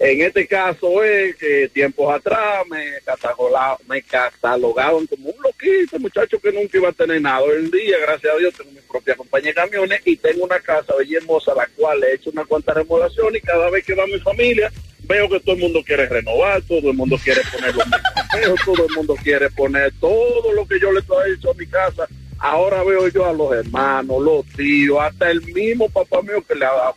En 0.03 0.19
este 0.19 0.47
caso 0.47 1.03
es 1.03 1.35
que 1.35 1.69
tiempos 1.71 2.11
atrás 2.11 2.65
me, 2.67 2.99
cataloga- 3.05 3.77
me 3.87 4.01
catalogaban 4.01 5.05
como 5.05 5.29
un 5.29 5.43
loquito, 5.43 5.99
muchacho 5.99 6.39
que 6.39 6.51
nunca 6.51 6.75
iba 6.79 6.89
a 6.89 6.91
tener 6.91 7.21
nada. 7.21 7.41
Hoy 7.41 7.57
en 7.65 7.69
día, 7.69 7.97
gracias 8.01 8.33
a 8.33 8.37
Dios, 8.39 8.51
tengo 8.57 8.71
mi 8.71 8.79
propia 8.79 9.13
compañía 9.15 9.49
de 9.51 9.53
camiones 9.53 10.01
y 10.03 10.17
tengo 10.17 10.45
una 10.45 10.59
casa 10.59 10.95
bella 10.97 11.11
y 11.11 11.15
hermosa, 11.17 11.53
la 11.53 11.67
cual 11.75 12.03
he 12.03 12.15
hecho 12.15 12.31
una 12.31 12.45
cuanta 12.45 12.73
remodelación 12.73 13.35
y 13.35 13.41
cada 13.41 13.69
vez 13.69 13.85
que 13.85 13.93
va 13.93 14.07
mi 14.07 14.19
familia, 14.21 14.71
veo 15.03 15.29
que 15.29 15.39
todo 15.39 15.53
el 15.53 15.61
mundo 15.61 15.83
quiere 15.85 16.07
renovar, 16.07 16.63
todo 16.63 16.89
el 16.89 16.97
mundo 16.97 17.15
quiere 17.23 17.41
poner 17.53 17.75
los 17.75 17.85
mismos 17.85 18.61
todo 18.65 18.85
el 18.87 18.95
mundo 18.95 19.15
quiere 19.21 19.49
poner 19.51 19.93
todo 19.99 20.51
lo 20.53 20.67
que 20.67 20.79
yo 20.79 20.91
le 20.91 21.01
he 21.01 21.33
hecho 21.35 21.51
a 21.51 21.53
mi 21.53 21.67
casa. 21.67 22.07
Ahora 22.39 22.83
veo 22.83 23.07
yo 23.09 23.23
a 23.27 23.33
los 23.33 23.53
hermanos, 23.53 24.19
los 24.19 24.45
tíos, 24.47 24.97
hasta 24.99 25.29
el 25.29 25.41
mismo 25.43 25.87
papá 25.89 26.23
mío 26.23 26.43
que 26.47 26.55
le 26.55 26.65
ha 26.65 26.69
dado 26.73 26.95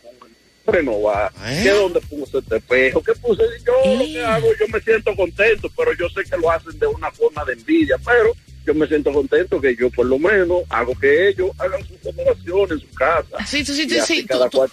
renovar. 0.67 1.31
¿Qué 1.63 1.69
dónde 1.69 2.01
puse 2.01 2.37
este 2.39 2.57
espejo? 2.57 3.01
¿Qué 3.03 3.13
puse? 3.15 3.43
Yo 3.65 3.93
lo 3.95 4.03
que 4.05 4.23
hago, 4.25 4.47
yo 4.59 4.67
me 4.71 4.79
siento 4.81 5.15
contento, 5.15 5.69
pero 5.75 5.91
yo 5.93 6.07
sé 6.09 6.23
que 6.29 6.37
lo 6.37 6.49
hacen 6.51 6.77
de 6.79 6.87
una 6.87 7.11
forma 7.11 7.43
de 7.45 7.53
envidia, 7.53 7.95
pero 8.05 8.31
yo 8.65 8.73
me 8.73 8.87
siento 8.87 9.13
contento 9.13 9.61
que 9.61 9.75
yo 9.75 9.89
por 9.91 10.07
lo 10.07 10.17
menos 10.17 10.63
hago 10.69 10.93
que 10.99 11.29
ellos 11.29 11.51
hagan 11.59 11.81
su 11.87 11.93
renovación 12.03 12.71
en 12.71 12.79
su 12.79 12.95
casa. 12.95 13.45
Sí, 13.45 13.63
sí, 13.63 13.75
sí, 13.75 13.83
Y 13.83 13.89
sí, 13.89 13.97
así 13.99 14.15
sí, 14.21 14.25
cada 14.25 14.49
tú- 14.49 14.65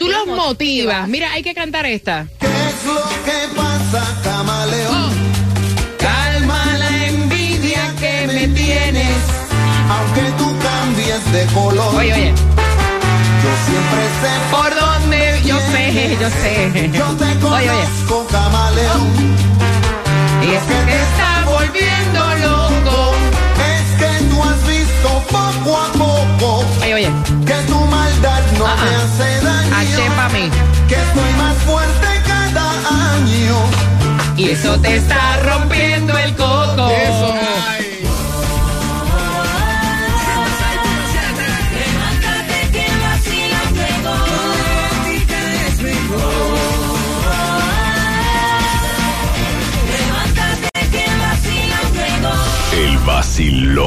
los 0.00 0.26
motivas. 0.26 1.06
Mira, 1.08 1.32
hay 1.32 1.42
que 1.42 1.54
cantar 1.54 1.86
esta. 1.86 2.22
es 2.40 2.84
lo 2.86 3.02
que 3.24 3.56
pasa, 3.56 4.20
camaleón? 4.24 5.12
Calma 5.98 6.76
la 6.78 7.06
envidia 7.08 7.94
que 8.00 8.26
me 8.26 8.48
tienes. 8.48 9.16
Aunque 9.88 10.22
tú 10.38 10.56
cambies 10.60 11.32
de 11.32 11.46
color. 11.54 11.94
Oye, 11.96 12.12
oye. 12.12 12.34
Yo 13.42 13.52
siempre 13.66 14.02
sé 14.20 14.32
¿Por 14.50 14.70
dónde? 14.74 15.40
Yo 15.44 15.56
sé, 15.72 16.16
yo 16.20 16.28
sé. 16.30 16.90
Yo 16.92 17.06
te 17.16 17.24
Oye, 17.24 17.34
oye. 17.46 17.68
conozco, 17.68 18.26
camaleón. 18.30 19.08
Y 20.42 20.50
es 20.54 20.62
que 20.62 20.74
te 20.90 20.96
está 21.02 21.44
volviendo 21.46 22.20
loco. 22.46 23.14
Es 23.74 23.88
que 24.00 24.24
tú 24.30 24.42
has 24.42 24.66
visto 24.66 25.08
poco 25.30 25.78
a 25.78 25.92
poco 25.92 26.64
Oye, 26.82 26.94
oye. 26.94 27.10
que 27.46 27.54
tu 27.70 27.78
maldad 27.86 28.42
no 28.58 28.66
Ah, 28.66 28.76
me 28.84 28.96
hace 28.96 29.44
daño. 29.44 29.76
Achepa 29.76 30.24
a 30.24 30.28
mí. 30.30 30.50
Que 30.88 30.94
estoy 30.94 31.32
más 31.38 31.56
fuerte 31.68 32.08
cada 32.26 32.66
año. 33.14 33.56
Y 34.36 34.50
eso 34.50 34.78
te 34.80 34.96
está 34.96 35.36
rompiendo 35.44 36.16
el 36.18 36.34
coco. 36.36 36.90
El 36.90 37.12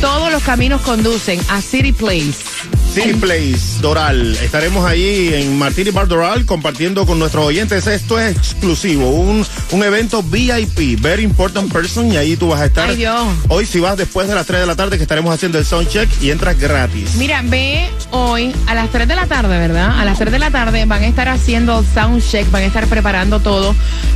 todos 0.00 0.32
los 0.32 0.42
caminos 0.42 0.80
conducen 0.82 1.40
a 1.48 1.60
City 1.60 1.92
Place. 1.92 2.65
City 2.96 3.12
Place 3.12 3.82
Doral. 3.82 4.34
Estaremos 4.36 4.86
allí 4.86 5.34
en 5.34 5.58
Martini 5.58 5.90
Bar 5.90 6.08
Doral 6.08 6.46
compartiendo 6.46 7.04
con 7.04 7.18
nuestros 7.18 7.44
oyentes. 7.44 7.86
Esto 7.86 8.18
es 8.18 8.34
exclusivo, 8.34 9.10
un, 9.10 9.44
un 9.72 9.82
evento 9.82 10.22
VIP, 10.22 10.98
Very 10.98 11.22
Important 11.22 11.70
Person, 11.70 12.10
y 12.10 12.16
ahí 12.16 12.38
tú 12.38 12.48
vas 12.48 12.62
a 12.62 12.64
estar. 12.64 12.88
Ay, 12.88 12.96
Dios. 12.96 13.28
Hoy, 13.48 13.66
si 13.66 13.80
vas 13.80 13.98
después 13.98 14.28
de 14.28 14.34
las 14.34 14.46
3 14.46 14.60
de 14.60 14.66
la 14.66 14.76
tarde, 14.76 14.96
que 14.96 15.02
estaremos 15.02 15.34
haciendo 15.34 15.58
el 15.58 15.66
soundcheck 15.66 16.08
y 16.22 16.30
entras 16.30 16.58
gratis. 16.58 17.16
Mira, 17.16 17.42
ve 17.44 17.86
hoy 18.12 18.54
a 18.66 18.74
las 18.74 18.88
3 18.90 19.06
de 19.06 19.14
la 19.14 19.26
tarde, 19.26 19.58
¿verdad? 19.58 20.00
A 20.00 20.06
las 20.06 20.16
3 20.16 20.32
de 20.32 20.38
la 20.38 20.50
tarde 20.50 20.86
van 20.86 21.02
a 21.02 21.06
estar 21.06 21.28
haciendo 21.28 21.84
sound 21.92 22.26
check, 22.26 22.50
van 22.50 22.62
a 22.62 22.66
estar 22.66 22.86
preparando 22.86 23.40
todo 23.40 23.74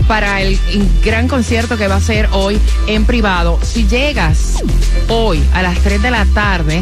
para 0.08 0.40
el 0.40 0.58
gran 1.04 1.28
concierto 1.28 1.76
que 1.76 1.86
va 1.86 1.96
a 1.96 2.00
ser 2.00 2.30
hoy 2.32 2.58
en 2.86 3.04
privado. 3.04 3.60
Si 3.62 3.86
llegas 3.86 4.54
hoy 5.08 5.42
a 5.52 5.60
las 5.60 5.78
3 5.80 6.00
de 6.00 6.10
la 6.10 6.24
tarde 6.24 6.80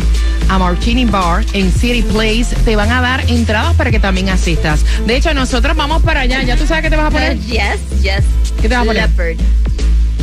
a 0.49 0.59
Martini 0.59 1.05
Bar 1.05 1.45
en 1.53 1.73
City 1.73 1.88
City 1.89 2.03
Place 2.03 2.55
te 2.67 2.77
van 2.77 2.93
a 2.93 3.01
dar 3.01 3.25
entradas 3.31 3.75
para 3.75 3.91
que 3.91 3.99
también 3.99 4.29
asistas. 4.29 4.85
De 5.07 5.17
hecho, 5.17 5.33
nosotros 5.33 5.75
vamos 5.75 6.03
para 6.03 6.21
allá. 6.21 6.43
¿Ya 6.43 6.55
tú 6.55 6.67
sabes 6.67 6.83
qué 6.83 6.91
te 6.91 6.97
vas 6.97 7.07
a 7.07 7.11
poner? 7.11 7.39
Uh, 7.39 7.41
yes, 7.47 7.79
yes. 8.03 8.25
¿Qué 8.61 8.69
te 8.69 8.75
vas 8.75 8.83
a 8.83 8.85
poner? 8.85 9.09
Leopard. 9.09 9.37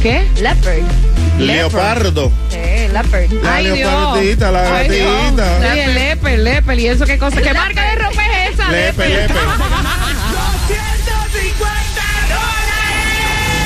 ¿Qué? 0.04 0.28
Leopard. 0.44 0.84
Leopardo. 1.40 2.32
Leopard. 2.52 3.32
La 3.42 3.56
Ay, 3.56 3.66
Dios. 3.72 3.78
leopardita, 3.92 4.52
la 4.52 4.78
Ay, 4.78 4.90
Dios. 4.90 5.12
gatita. 5.24 5.74
Sí, 5.74 5.80
el 5.80 5.94
leper, 5.96 6.40
leper. 6.40 6.80
¿Y 6.80 6.88
eso 6.88 7.06
qué 7.08 7.18
cosa? 7.18 7.42
¿Qué 7.42 7.52
marca 7.52 7.82
de 7.90 7.96
ropa 7.96 8.22
es 8.28 8.54
esa? 8.54 8.70
Lepe, 8.70 9.10
lepe. 9.10 9.34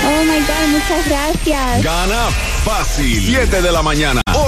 Oh 0.07 0.23
my 0.23 0.39
God, 0.39 0.67
muchas 0.69 1.05
gracias. 1.05 1.83
Gana 1.83 2.29
fácil. 2.63 3.21
7 3.25 3.61
de 3.61 3.71
la 3.73 3.81
mañana, 3.81 4.21